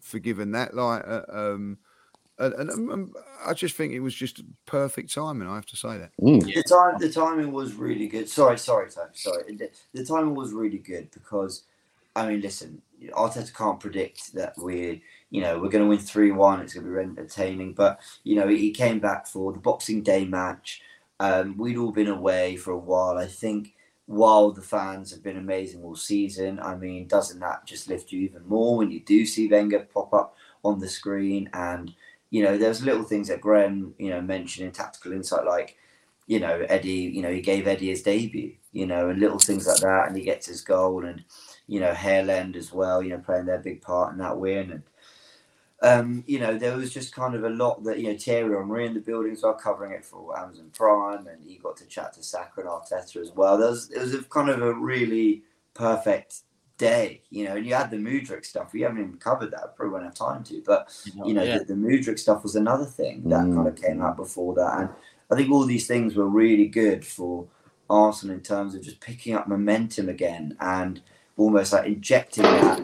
[0.00, 0.74] forgiven that.
[0.74, 1.78] Like, uh, um,
[2.38, 3.12] and, and um,
[3.46, 5.48] I just think it was just perfect timing.
[5.48, 6.10] I have to say that.
[6.20, 6.44] Mm.
[6.54, 8.28] The time, the timing was really good.
[8.28, 9.56] Sorry, sorry, sorry, sorry.
[9.56, 11.62] The, the timing was really good because,
[12.14, 15.00] I mean, listen, Arteta can't predict that we're,
[15.30, 16.60] you know, we're going to win three one.
[16.60, 20.24] It's going to be entertaining, but you know, he came back for the Boxing Day
[20.24, 20.82] match.
[21.18, 23.16] Um, we'd all been away for a while.
[23.16, 23.74] I think
[24.06, 28.22] while the fans have been amazing all season, I mean, doesn't that just lift you
[28.22, 31.50] even more when you do see Wenger pop up on the screen?
[31.52, 31.92] And
[32.30, 35.76] you know, there's little things that Graham, you know, mentioned in tactical insight, like,
[36.26, 39.66] you know, Eddie, you know, he gave Eddie his debut, you know, and little things
[39.66, 41.24] like that, and he gets his goal, and
[41.68, 44.82] you know, Hareland as well, you know, playing their big part in that win, and
[45.82, 48.86] um, you know, there was just kind of a lot that you know Thierry Henry
[48.86, 52.22] in the buildings well, covering it for Amazon Prime, and he got to chat to
[52.22, 53.58] Saka and Arteta as well.
[53.58, 55.42] There was it was a kind of a really
[55.74, 56.40] perfect
[56.78, 57.56] day, you know.
[57.56, 58.72] And you had the Mudryk stuff.
[58.72, 59.76] We haven't even covered that.
[59.76, 60.88] Probably won't have time to, but
[61.24, 61.58] you know, yeah.
[61.58, 63.54] the, the Mudryk stuff was another thing that Mm.
[63.54, 64.88] kind of came out before that, and
[65.30, 67.46] I think all these things were really good for
[67.90, 71.02] Arsenal in terms of just picking up momentum again and
[71.36, 72.80] almost like injecting that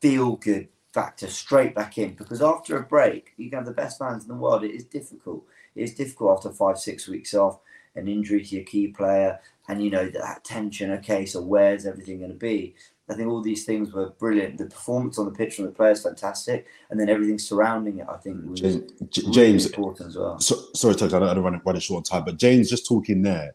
[0.00, 3.98] feel good factor straight back in because after a break you can have the best
[3.98, 4.62] fans in the world.
[4.62, 5.44] It is difficult.
[5.74, 7.58] It is difficult after five six weeks off
[7.96, 12.18] an injury to your key player and you know that tension okay so where's everything
[12.18, 12.76] going to be?
[13.10, 14.56] I think all these things were brilliant.
[14.56, 18.16] The performance on the pitch from the players fantastic and then everything surrounding it i
[18.16, 20.38] think was James, really James important as well.
[20.38, 22.86] so, sorry, Tuck, I don't, I don't run, run a short time, but James just
[22.86, 23.52] talking there,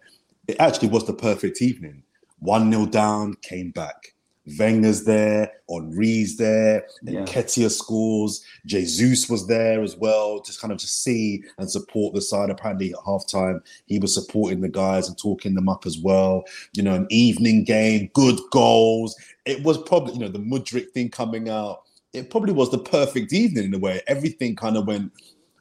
[0.50, 2.04] it actually was the perfect evening.
[2.40, 4.14] 1 0 down, came back.
[4.58, 7.26] Wenger's there, Henry's there, and Yeah.
[7.26, 8.44] Ketia scores.
[8.66, 12.50] Jesus was there as well, just kind of just see and support the side.
[12.50, 16.44] Apparently, at halftime, he was supporting the guys and talking them up as well.
[16.74, 19.16] You know, an evening game, good goals.
[19.46, 21.84] It was probably, you know, the Mudryk thing coming out.
[22.14, 24.02] It probably was the perfect evening in a way.
[24.08, 25.12] Everything kind of went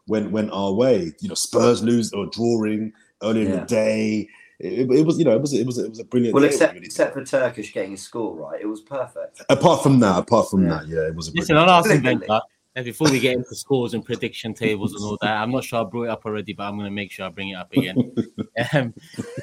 [0.06, 1.12] went went our way.
[1.20, 4.28] You know, Spurs lose or drawing earlier in the day.
[4.61, 6.34] It, it was, you know, it was it was it was a brilliant.
[6.34, 6.86] well day, except really.
[6.86, 10.64] except for turkish getting a score right it was perfect apart from that, apart from
[10.64, 10.68] Yeah.
[10.78, 11.70] that, yeah, it was a Listen, brilliant.
[11.70, 12.28] on Arsene Brilliantly.
[12.28, 12.42] Wenger,
[12.76, 15.80] and before we get into scores and prediction tables and all that, I'm not sure
[15.80, 17.72] I brought it up already, but I'm going to make sure I bring it up
[17.72, 18.14] again.
[18.74, 18.94] um,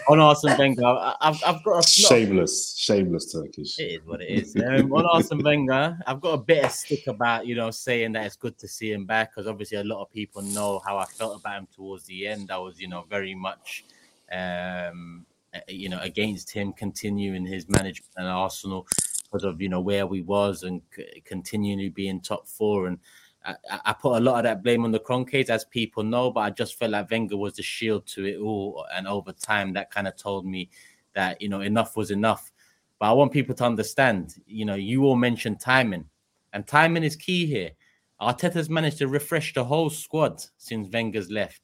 [0.08, 3.78] on Arsene Wenger, I- I've, I've got a not- shameless, shameless Turkish.
[3.80, 4.56] It is what it is.
[4.56, 8.26] Um, on Arsene Wenger, I've got a bit of stick about you know saying that
[8.26, 11.06] it's good to see him back because obviously a lot of people know how I
[11.06, 12.52] felt about him towards the end.
[12.52, 13.84] I was you know very much
[14.32, 15.26] um,
[15.68, 18.88] you know against him continuing his management at Arsenal
[19.24, 22.88] because of you know where we was and c- continuing to be in top four
[22.88, 23.00] and.
[23.46, 23.56] I,
[23.86, 26.50] I- put a lot of that blame on the Kroenkes, as people know, but I
[26.50, 28.86] just felt like Wenger was the shield to it all.
[28.92, 30.70] And over time, that kind of told me
[31.14, 32.52] that you know enough was enough.
[33.00, 36.06] But I want people to understand, you know, you all mentioned timing,
[36.54, 37.72] and timing is key here.
[38.20, 41.62] Arteta's managed to refresh the whole squad since Wenger's left.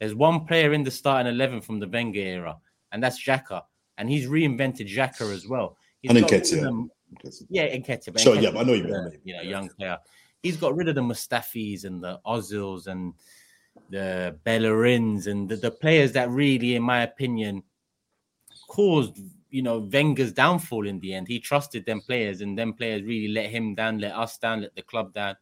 [0.00, 2.56] There's one player in the starting 11 from the Wenger era,
[2.90, 3.62] and that's Xhaka.
[3.98, 5.76] And he's reinvented Xhaka as well.
[6.00, 6.62] He's And Nketiah.
[6.62, 6.90] them-
[7.50, 8.18] Yeah, Nketiah.
[8.18, 9.98] Sure, yeah, but I know you mean, I a, know you know, young player.
[10.42, 13.12] He's got rid of the Mustafis and the Ozils and
[13.90, 17.62] the Bellerins and the, the players that really, in my opinion,
[18.68, 19.18] caused
[19.50, 21.28] you know Wenger's downfall in the end.
[21.28, 24.74] He trusted them players, and them players really let him down, let us down, let
[24.74, 25.36] the club down.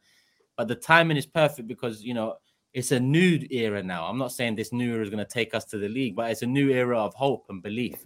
[0.57, 2.35] But the timing is perfect because you know
[2.73, 4.05] it's a new era now.
[4.05, 6.31] I'm not saying this new era is going to take us to the league, but
[6.31, 8.05] it's a new era of hope and belief,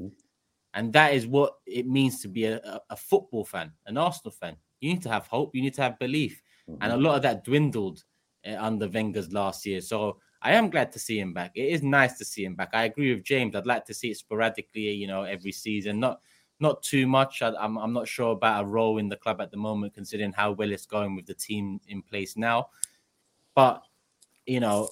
[0.73, 4.55] and that is what it means to be a, a, football fan, an Arsenal fan.
[4.79, 5.53] You need to have hope.
[5.53, 6.41] You need to have belief,
[6.81, 8.03] and a lot of that dwindled
[8.47, 9.81] uh, under Wenger's last year.
[9.81, 11.51] So I am glad to see him back.
[11.55, 12.69] It is nice to see him back.
[12.73, 13.55] I agree with James.
[13.55, 15.99] I'd like to see it sporadically, you know, every season.
[15.99, 16.19] Not
[16.59, 17.41] not too much.
[17.41, 20.31] I, I'm I'm not sure about a role in the club at the moment, considering
[20.31, 22.67] how well it's going with the team in place now.
[23.55, 23.83] But
[24.45, 24.89] you know,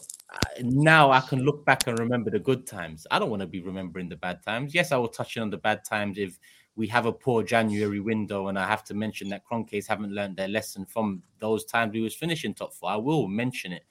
[0.62, 3.06] now I can look back and remember the good times.
[3.12, 4.74] I don't want to be remembering the bad times.
[4.74, 6.39] Yes, I will touch on the bad times if
[6.76, 10.38] we have a poor January window, and I have to mention that Kroenkes haven't learned
[10.38, 12.89] their lesson from those times we was finishing top four.
[12.89, 13.86] I will mention it.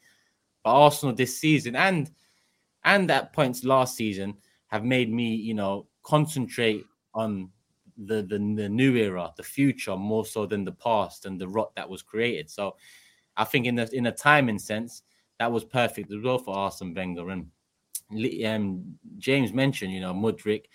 [0.62, 2.10] But Arsenal this season and
[2.84, 4.34] and at points last season
[4.68, 7.50] have made me, you know, concentrate on
[7.98, 11.74] the, the the new era, the future, more so than the past and the rot
[11.76, 12.48] that was created.
[12.48, 12.76] So
[13.36, 15.02] I think in the in a timing sense,
[15.40, 17.30] that was perfect as well for Arsene Wenger.
[17.30, 17.46] And
[18.12, 18.84] Li- um,
[19.16, 20.66] James mentioned, you know, Mudryk.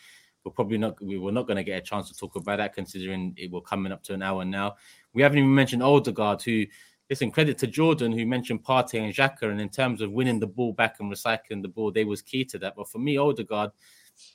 [0.43, 2.73] We're probably not we were not going to get a chance to talk about that,
[2.73, 4.75] considering it we're coming up to an hour now.
[5.13, 6.65] We haven't even mentioned Odegaard, who
[7.09, 10.47] listen, credit to Jordan who mentioned Partey and Xhaka, and in terms of winning the
[10.47, 12.75] ball back and recycling the ball, they was key to that.
[12.75, 13.71] But for me, Odegaard,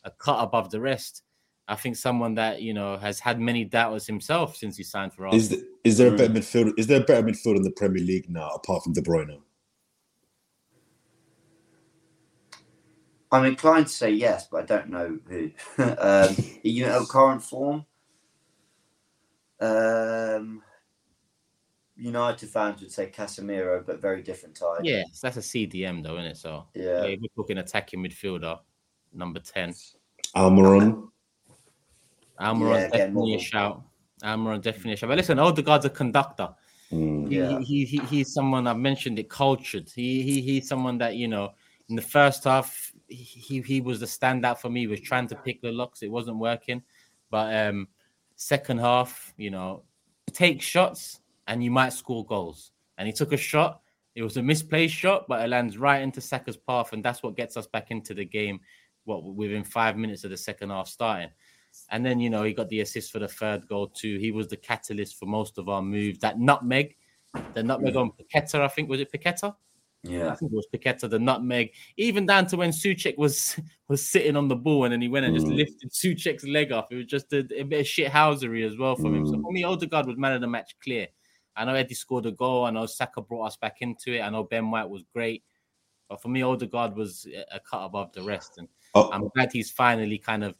[0.04, 1.22] a cut above the rest.
[1.68, 5.26] I think someone that you know has had many doubters himself since he signed for
[5.26, 5.40] Arsenal.
[5.40, 6.72] Is th- is there a better midfield?
[6.76, 9.40] Is there a better midfield in the Premier League now apart from De Bruyne?
[13.32, 15.50] I'm inclined to say yes, but I don't know who.
[15.98, 17.84] um, you know, current form.
[19.60, 20.62] Um,
[21.96, 24.80] United fans would say Casemiro, but very different type.
[24.82, 26.36] Yeah, so that's a CDM though, isn't it?
[26.38, 27.02] So Yeah.
[27.02, 28.58] we're talking attacking midfielder,
[29.12, 29.74] number ten.
[30.34, 31.08] Almiron.
[32.40, 33.82] Almiron Yeah, again, definitely a shout.
[34.22, 35.08] Almiron definitely a shout.
[35.08, 36.48] But listen, Odegaard's a conductor.
[36.90, 37.28] Mm.
[37.28, 37.58] He, Yeah.
[37.60, 39.90] he, he he's someone I've mentioned it cultured.
[39.94, 41.52] He he he's someone that you know
[41.90, 44.80] in the first half he he was the standout for me.
[44.80, 46.82] He was trying to pick the locks, it wasn't working.
[47.30, 47.88] But um
[48.36, 49.82] second half, you know,
[50.32, 52.72] take shots and you might score goals.
[52.98, 53.82] And he took a shot.
[54.14, 57.36] It was a misplaced shot, but it lands right into Saka's path, and that's what
[57.36, 58.60] gets us back into the game.
[59.04, 61.30] What within five minutes of the second half starting.
[61.90, 64.18] And then, you know, he got the assist for the third goal too.
[64.18, 66.18] He was the catalyst for most of our moves.
[66.18, 66.96] That nutmeg,
[67.54, 69.54] the nutmeg on Paqueta, I think, was it Paqueta?
[70.06, 70.34] I Yeah.
[70.34, 71.72] think it was Paqueta, the nutmeg.
[71.98, 75.26] Even down to when Soucek was was sitting on the ball and then he went
[75.26, 75.56] and just Mm.
[75.56, 76.90] lifted Soucek's leg off.
[76.90, 79.26] It was just a, a bit of shithousery as well from him.
[79.26, 79.42] So Mm.
[79.42, 81.08] for me, Odegaard was man of the match clear.
[81.56, 82.64] I know Eddie scored a goal.
[82.64, 84.20] I know Saka brought us back into it.
[84.20, 85.42] I know Ben White was great.
[86.08, 88.58] But for me, Odegaard was a- cut above the rest.
[88.58, 90.54] And Oh, I'm glad he's finally kind of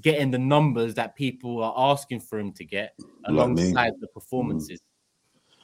[0.00, 4.80] getting the numbers that people are asking for him to get alongside the performances.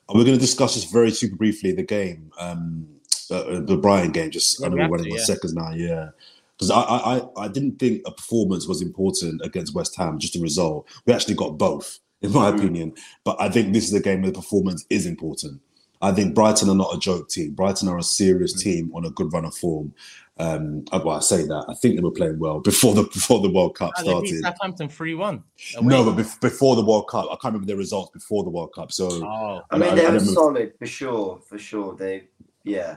[0.09, 1.73] we're going to discuss this very super briefly.
[1.73, 2.87] The game, um,
[3.31, 4.31] uh, the Brian game.
[4.31, 5.25] Just Yeah, I know we we're running to, on yeah.
[5.25, 5.71] seconds now.
[5.73, 6.09] Yeah,
[6.57, 10.19] because I, I I I didn't think a performance was important against West Ham.
[10.19, 10.87] Just a result.
[11.07, 12.59] We actually got both, in my Mm.
[12.59, 12.95] opinion.
[13.25, 15.61] But I think this is a game where the performance is important.
[16.03, 17.53] I think Brighton are not a joke team.
[17.53, 18.61] Brighton are a serious Mm.
[18.63, 19.95] team on a good run of form.
[20.37, 21.65] Um, uh, well, I say that.
[21.69, 24.41] I think they were playing well before the before the World Cup And started.
[24.43, 25.43] Southampton 3 1.
[25.83, 28.73] No, but bef- before the World Cup, I can't remember the results before the World
[28.75, 28.91] Cup.
[28.91, 31.95] So Oh, I mean, I- they I were don't solid for sure, for sure.
[31.95, 32.25] They,
[32.65, 32.97] yeah,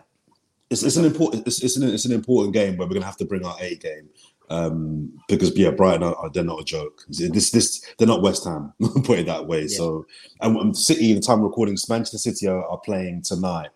[0.70, 3.18] it's, it's an important it's, it's an it's an important game where we're gonna have
[3.18, 4.10] to bring our A game
[4.50, 7.04] um, because yeah, Brighton are, they're not a joke.
[7.10, 9.62] This this they're not West Ham, put it that way.
[9.62, 9.78] Yeah.
[9.78, 10.06] So
[10.42, 13.70] and um, City, the time recording, Manchester City are, are playing tonight,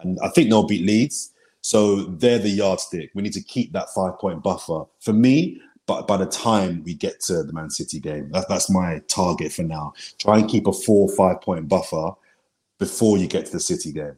[0.00, 1.32] and I think they'll beat Leeds.
[1.60, 3.10] So they're the yardstick.
[3.14, 5.60] We need to keep that five point buffer for me.
[5.86, 9.52] But by the time we get to the Man City game, that, that's my target
[9.52, 9.94] for now.
[10.18, 12.10] Try and keep a four five point buffer
[12.78, 14.16] before you get to the City game.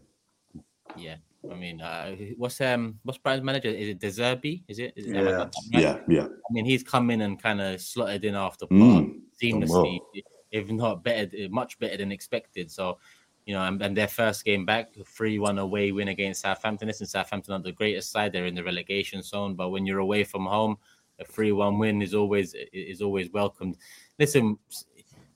[0.97, 1.17] yeah.
[1.51, 3.69] I mean, uh, what's um, what's Brighton's manager?
[3.69, 4.63] Is it De Zerbi?
[4.69, 4.93] Is it?
[4.97, 5.49] Is it Yeah.
[5.71, 6.27] Yeah, yeah.
[6.27, 10.23] I mean, he's come in and kind of slotted in after part Mm, seamlessly, well.
[10.51, 12.71] if not better, much better than expected.
[12.71, 12.99] So,
[13.47, 16.89] you know, and, and their first game back, three-one away win against Southampton.
[16.89, 19.55] Listen, Southampton are the greatest side; they're in the relegation zone.
[19.55, 20.77] But when you're away from home,
[21.19, 23.79] a three-one win is always is always welcomed.
[24.19, 24.59] Listen,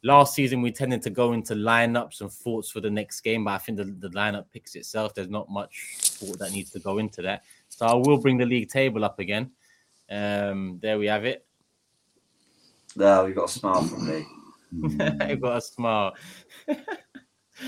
[0.05, 3.52] last season we tended to go into lineups and thoughts for the next game, but
[3.52, 5.14] I think the, the lineup picks itself.
[5.14, 7.42] There's not much thought that needs to go into that.
[7.70, 9.50] So I will bring the league table up again.
[10.11, 11.46] Um, there we have it.
[12.94, 14.26] there we got a smile from me.
[15.20, 16.14] I got a smile.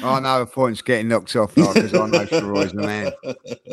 [0.02, 3.12] I know a point's getting knocked off because I know Sheroy's the man.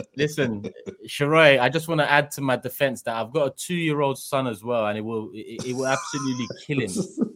[0.15, 0.63] Listen,
[1.07, 4.47] Sheroy, I just want to add to my defense that I've got a two-year-old son
[4.47, 6.91] as well, and it will it, it will absolutely kill him.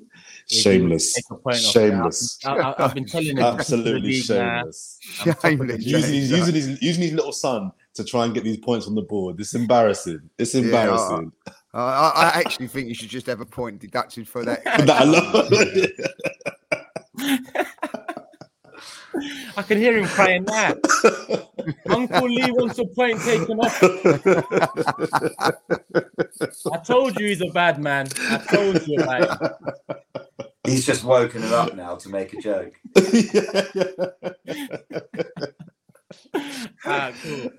[0.49, 1.13] if he Shameless.
[1.13, 1.71] take a point off that.
[1.71, 2.39] Shameless.
[2.45, 4.99] I, I, I've been telling him to keep the Absolutely shameless.
[5.21, 5.85] I'm top of the Shameless.
[5.85, 8.95] Using his, using, his, using his little son to try and get these points on
[8.95, 9.39] the board.
[9.39, 10.29] It's embarrassing.
[10.37, 11.31] It's Yeah, I- embarrassing.
[11.73, 14.63] I, I I actually think you should just have a point deducted for that.
[14.85, 15.51] That I love.
[19.57, 20.75] I can hear him crying now.
[21.89, 23.83] Uncle Lee wants a point taken off.
[26.71, 28.07] I told you he's a bad man.
[28.29, 29.51] I told you about it.
[30.67, 32.73] He's just woken it up now to make a joke.
[36.85, 37.51] Ah, cool.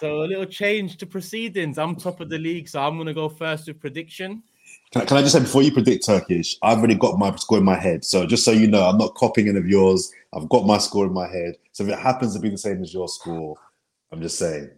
[0.00, 1.78] So a little change to proceedings.
[1.78, 4.42] I'm top of the league, so I'm gonna go first with prediction.
[4.90, 7.58] Can, I- can I just say before you predict Turkish, I've already got my score
[7.58, 8.04] in my head.
[8.04, 10.12] So just so you know, I'm not copying any of yours.
[10.32, 11.56] I've got my score in my head.
[11.72, 13.56] So if it happens to be the same as your score,
[14.10, 14.70] I'm just saying.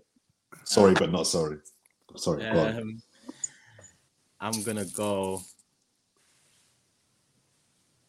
[0.64, 1.59] Sorry, but not sorry.
[2.16, 2.42] Sorry.
[2.42, 2.76] go on.
[2.76, 3.03] Um,
[4.40, 5.40] I'm gonna go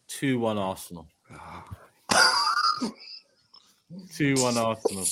[0.08, 1.06] two one Arsenal.
[4.14, 5.06] Two one Arsenal.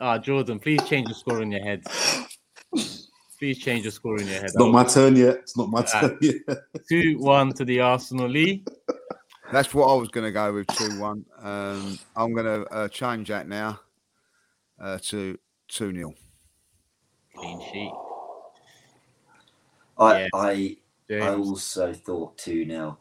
[0.00, 1.82] Ah, Jordan, please change the score in your head.
[3.38, 4.44] Please change the score in your head.
[4.44, 5.36] It's not my turn yet.
[5.36, 6.00] It's not my Ah.
[6.00, 6.34] turn yet.
[6.90, 8.64] Two one to the Arsenal Lee.
[9.52, 11.24] That's what I was going to go with 2 1.
[11.42, 13.80] Um, I'm going to uh, change that now
[14.80, 16.14] uh, to 2 0.
[17.36, 17.92] Clean sheet.
[19.98, 20.28] I Yeah.
[20.34, 20.76] I I
[21.08, 21.48] James.
[21.48, 22.98] also thought 2 0.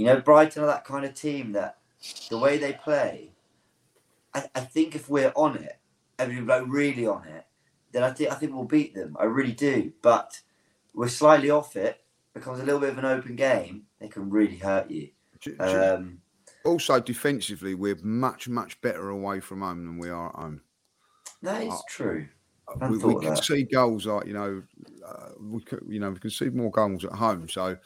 [0.00, 1.76] You know, Brighton are that kind of team that
[2.30, 3.32] the way they play,
[4.32, 5.78] I, I think if we're on it,
[6.18, 7.44] and we're like really on it,
[7.92, 9.14] then I think I think we'll beat them.
[9.20, 9.92] I really do.
[10.00, 10.40] But
[10.94, 14.56] we're slightly off it, becomes a little bit of an open game, they can really
[14.56, 15.10] hurt you.
[15.58, 16.22] Um,
[16.64, 20.62] also, defensively, we're much, much better away from home than we are at home.
[21.42, 22.26] that is Oh, true.
[22.88, 24.62] We, we can see goals like you know,
[25.06, 27.50] uh, we could, you know we can see more goals at home.
[27.50, 27.76] So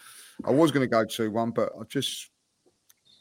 [0.44, 2.30] I was going to go two one, but I just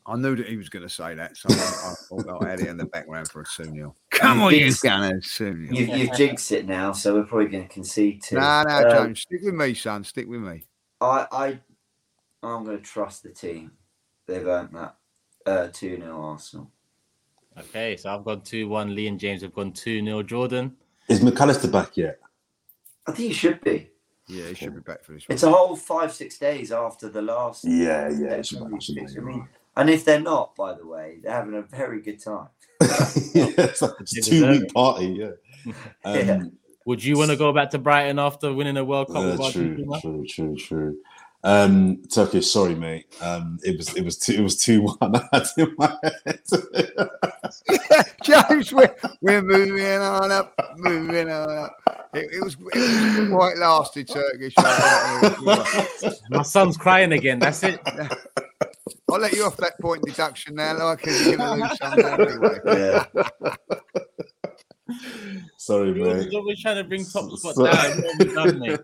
[0.06, 2.60] I knew that he was going to say that, so I, I thought I had
[2.60, 3.96] it in the background for a 2 0.
[4.12, 7.74] Come on, you Gunners, 2 You, you've jinxed it now, so we're probably going to
[7.74, 8.36] concede two.
[8.36, 10.04] No, no, Um, James, stick with me, son.
[10.04, 10.66] Stick with me.
[11.00, 11.60] I, I,
[12.44, 13.72] I'm going to trust the team.
[14.28, 14.96] They've earned that.
[15.46, 16.70] Uh, two 0 Arsenal.
[17.58, 18.96] Okay, so I've gone 2 1.
[18.96, 20.24] Lee and James have gone 2 0.
[20.24, 20.76] Jordan.
[21.08, 22.20] Is Mac Allister back yet?
[23.08, 23.90] I think you should be.
[24.28, 25.34] Yeah, he should be back for this one.
[25.34, 27.66] It's a whole five six days after the last.
[27.66, 29.18] Yeah, yeah, it should Every be- should be, six.
[29.18, 32.48] I mean, and if they're not, by the way, they're having a very good time.
[32.82, 32.88] yeah,
[33.58, 35.08] it's like a They two week party.
[35.08, 35.32] Yeah.
[36.06, 36.44] Um, Yeah.
[36.86, 39.54] Would you want to go back to Brighton after winning a World Cup uh, with
[39.54, 40.02] true, Argentina?
[40.02, 40.98] true, true, true.
[41.46, 43.06] Um, Turkish, sorry, mate.
[43.22, 45.16] Um, it was, it was two, it was two one.
[45.16, 46.40] I had in my head.
[48.24, 51.78] James, we're, we're moving on up, moving on up.
[52.14, 54.54] It, it was it was quite lasted Turkish.
[56.30, 57.40] My son's crying again.
[57.40, 57.80] That's it.
[59.12, 62.00] I'll let you off that point deduction now, like because you're going to lose some
[62.00, 62.60] anyway.
[62.66, 63.06] Yeah.
[65.58, 66.36] sorry, Jordan's mate.
[66.36, 68.02] always trying to bring top spot So- down.
[68.02, 68.80] What have you done, mate?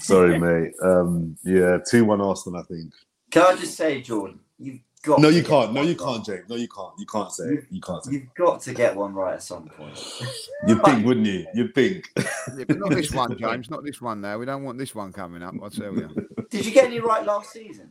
[0.00, 0.72] Sorry, mate.
[0.82, 2.60] Um, yeah, two one Arsenal.
[2.60, 2.92] I think.
[3.30, 5.20] Can I just say, Jordan, you've got.
[5.20, 5.72] No, you get can't.
[5.72, 5.98] No, you right.
[5.98, 6.48] can't, James.
[6.48, 6.92] No, you can't.
[6.98, 7.64] You can't say it.
[7.70, 8.10] You can't say.
[8.10, 8.14] It.
[8.14, 9.96] You've got to get one right at some point.
[10.68, 11.46] You'd think, wouldn't you?
[11.54, 12.10] You'd think.
[12.16, 13.70] Yeah, but not this one, James.
[13.70, 14.20] Not this one.
[14.20, 15.54] There, we don't want this one coming up.
[15.62, 16.08] I tell you.
[16.50, 17.90] Did you get any right last season?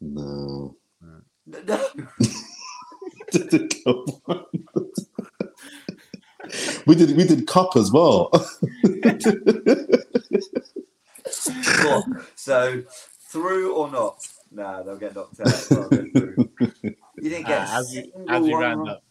[0.00, 0.76] No.
[1.02, 1.20] No.
[6.86, 7.16] we did.
[7.16, 8.30] We did cup as well.
[11.78, 12.08] What?
[12.36, 12.82] So,
[13.30, 14.18] through or not?
[14.50, 15.68] Nah, they'll get knocked out.
[15.70, 16.36] They'll go through.
[17.20, 18.88] You didn't get Ah, a as we, single as we one round right.
[18.88, 19.02] up.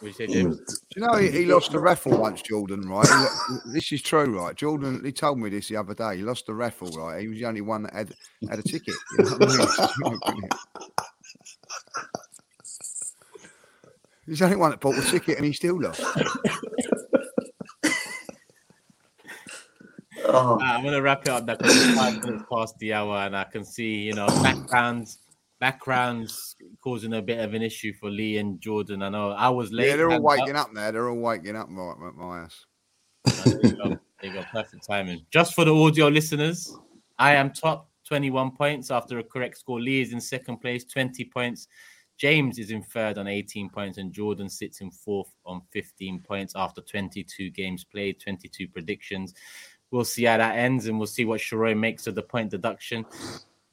[0.00, 0.56] What you say, Do
[0.96, 2.88] you know he, he lost a raffle once, Jordan?
[2.88, 3.12] Right?
[3.12, 3.28] He
[3.64, 4.56] this is true, right?
[4.56, 6.18] Jordan, he told me this the other day.
[6.18, 7.22] He lost a raffle, right?
[7.22, 8.14] He was the only one that had
[8.48, 9.00] had a ticket.
[9.10, 9.72] You know I mean?
[14.26, 16.12] He's the only one that bought the ticket, and he still lost.
[20.24, 23.18] Oh, Ah, I'm gonna wrap it up now because it's five minutes past the hour,
[23.18, 25.18] and I can see you know backgrounds,
[25.60, 29.02] backgrounds causing a bit of an issue for Lee and Jordan.
[29.02, 29.88] I know I was late.
[29.88, 30.90] Yeah, they're all waking up now.
[30.90, 32.66] They're all waking up, right, at my house.
[33.44, 33.88] There you go.
[33.88, 34.42] There you go.
[34.52, 35.24] Perfect timing.
[35.30, 36.76] Just for the audio listeners,
[37.18, 39.80] I am top 21 points after a correct score.
[39.80, 41.68] Lee is in second place, 20 points.
[42.18, 46.52] James is in third on 18 points, and Jordan sits in fourth on 15 points
[46.54, 49.34] after 22 games played, 22 predictions.
[49.92, 53.04] We'll see how that ends, and we'll see what Sheroy makes of the point deduction.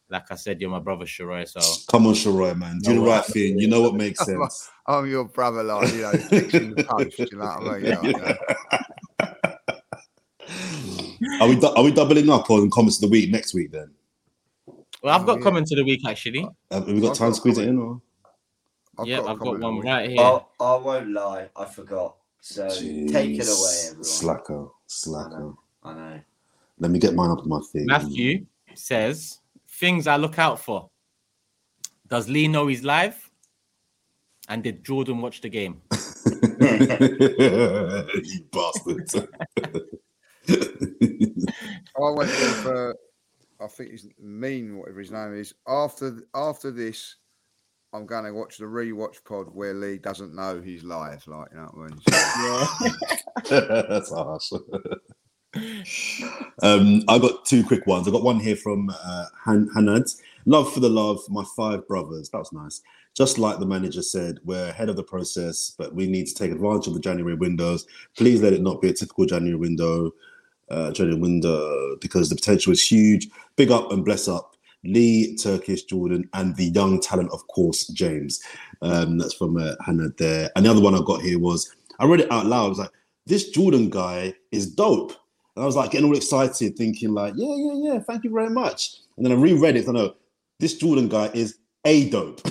[0.09, 1.47] Like I said, you're my brother, Sheroy.
[1.47, 2.80] So Come on, Sheroy, man.
[2.80, 3.57] Do the right thing.
[3.57, 4.70] You know what makes sense.
[4.86, 7.17] I'm your brother, like you know, fixing the post.
[7.20, 7.86] You know what I mean?
[7.89, 8.36] Yeah, I know.
[11.41, 13.91] Are we du- are we doubling up on comments of the week next week then?
[15.03, 15.43] well, I've Oh, got yeah.
[15.43, 16.47] comment of the week actually.
[16.72, 17.78] Have we got I've time got to squeeze it in?
[17.78, 18.01] Or?
[18.97, 20.20] I've yeah, got a I've got one on right here.
[20.20, 22.15] I, I won't lie, I forgot.
[22.41, 24.03] So take it away, everyone.
[24.03, 25.53] Slacker, slacker.
[25.84, 26.19] I know.
[26.80, 27.86] Let me get mine up on my thing.
[27.86, 30.89] Matthew says things I look out for.
[32.07, 33.30] Does Lee know he's live?
[34.47, 35.82] And did Jordan watch the game?
[36.59, 39.09] you bastard.
[41.97, 42.93] I went with, uh,
[43.61, 45.53] I think he's mean, whatever his name is.
[45.67, 47.15] After after this,
[47.93, 51.25] I'm going to watch the rewatch pod where Lee doesn't know he's live.
[51.27, 52.01] Like, you know what I mean?
[53.45, 54.51] So, That's harsh.
[56.62, 58.08] Um, I got two quick ones.
[58.08, 60.16] I got one here from uh, Han- Hanad.
[60.45, 62.30] Love for the love, my five brothers.
[62.30, 62.82] That was nice.
[63.16, 66.52] Just like the manager said, we're ahead of the process, but we need to take
[66.52, 67.86] advantage of the January windows.
[68.15, 70.11] Please let it not be a typical January window,
[70.69, 73.28] uh, January window, because the potential is huge.
[73.56, 74.56] Big up and bless up.
[74.84, 78.41] Lee, Turkish, Jordan, and the young talent, of course, James.
[78.82, 80.49] Um, that's from uh, Hannah there.
[80.56, 82.65] And the other one I got here was I read it out loud.
[82.65, 82.91] I was like,
[83.26, 85.14] this Jordan guy is dope.
[85.60, 88.49] And I was like getting all excited, thinking like, yeah, yeah, yeah, thank you very
[88.49, 88.94] much.
[89.18, 89.90] And then I reread it.
[89.90, 90.15] I know
[90.57, 92.41] this Jordan guy is a dope.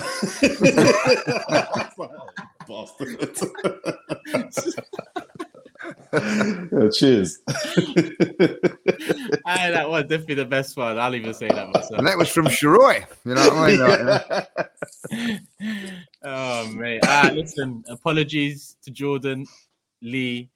[2.67, 3.35] Bastard.
[6.71, 7.39] Yeah, cheers.
[9.45, 10.99] Ah, that was definitely the best one.
[10.99, 11.97] I'll even say that myself.
[11.97, 13.03] and that was from Sheroy.
[13.25, 13.79] You know what I mean?
[13.79, 14.47] Like,
[15.11, 15.39] you know?
[16.23, 17.01] oh mate.
[17.05, 19.47] Ah, listen, apologies to Jordan,
[20.03, 20.49] Lee,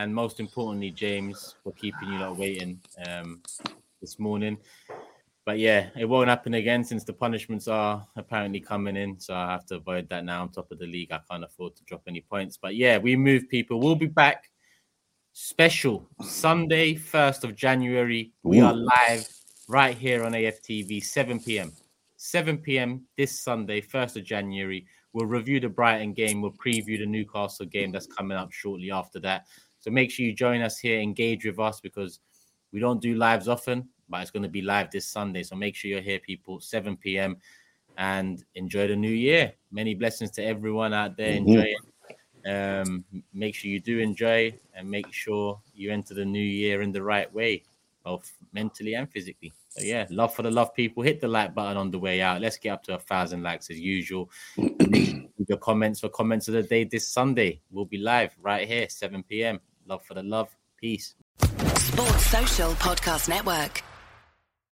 [0.00, 3.40] and most importantly, James, for keeping you lot waiting um
[4.00, 4.56] this morning.
[5.44, 9.18] But yeah, it won't happen again since the punishments are apparently coming in.
[9.18, 10.42] So I have to avoid that now.
[10.42, 11.12] I'm top of the league.
[11.12, 12.56] I can't afford to drop any points.
[12.56, 13.80] But yeah, we move people.
[13.80, 14.50] We'll be back.
[15.32, 18.32] Special Sunday, 1st of January.
[18.42, 18.66] We Ooh.
[18.66, 19.28] are live
[19.68, 21.72] right here on AFTV, 7 p.m.
[22.16, 23.06] 7 p.m.
[23.16, 24.86] this Sunday, 1st of January.
[25.12, 26.42] We'll review the Brighton game.
[26.42, 29.46] We'll preview the Newcastle game that's coming up shortly after that.
[29.80, 32.20] So make sure you join us here, engage with us because
[32.72, 35.42] we don't do lives often, but it's going to be live this Sunday.
[35.42, 37.36] So make sure you're here, people, 7 p.m.
[37.96, 39.52] and enjoy the new year.
[39.72, 41.32] Many blessings to everyone out there.
[41.32, 41.36] Mhm.
[41.48, 41.80] Enjoy it.
[42.46, 43.04] Um,
[43.34, 47.02] make sure you do enjoy and make sure you enter the new year in the
[47.02, 47.64] right way,
[48.04, 49.52] both mentally and physically.
[49.68, 51.02] So yeah, love for the love people.
[51.02, 52.40] Hit the like button on the way out.
[52.40, 54.30] Let's get up to a thousand likes as usual.
[54.56, 57.60] Your comments for comments of the day this Sunday.
[57.70, 59.60] We'll be live right here, 7 p.m.
[59.90, 60.48] Love for the love.
[60.80, 61.16] Peace.
[61.76, 63.82] Sports Social Podcast Network.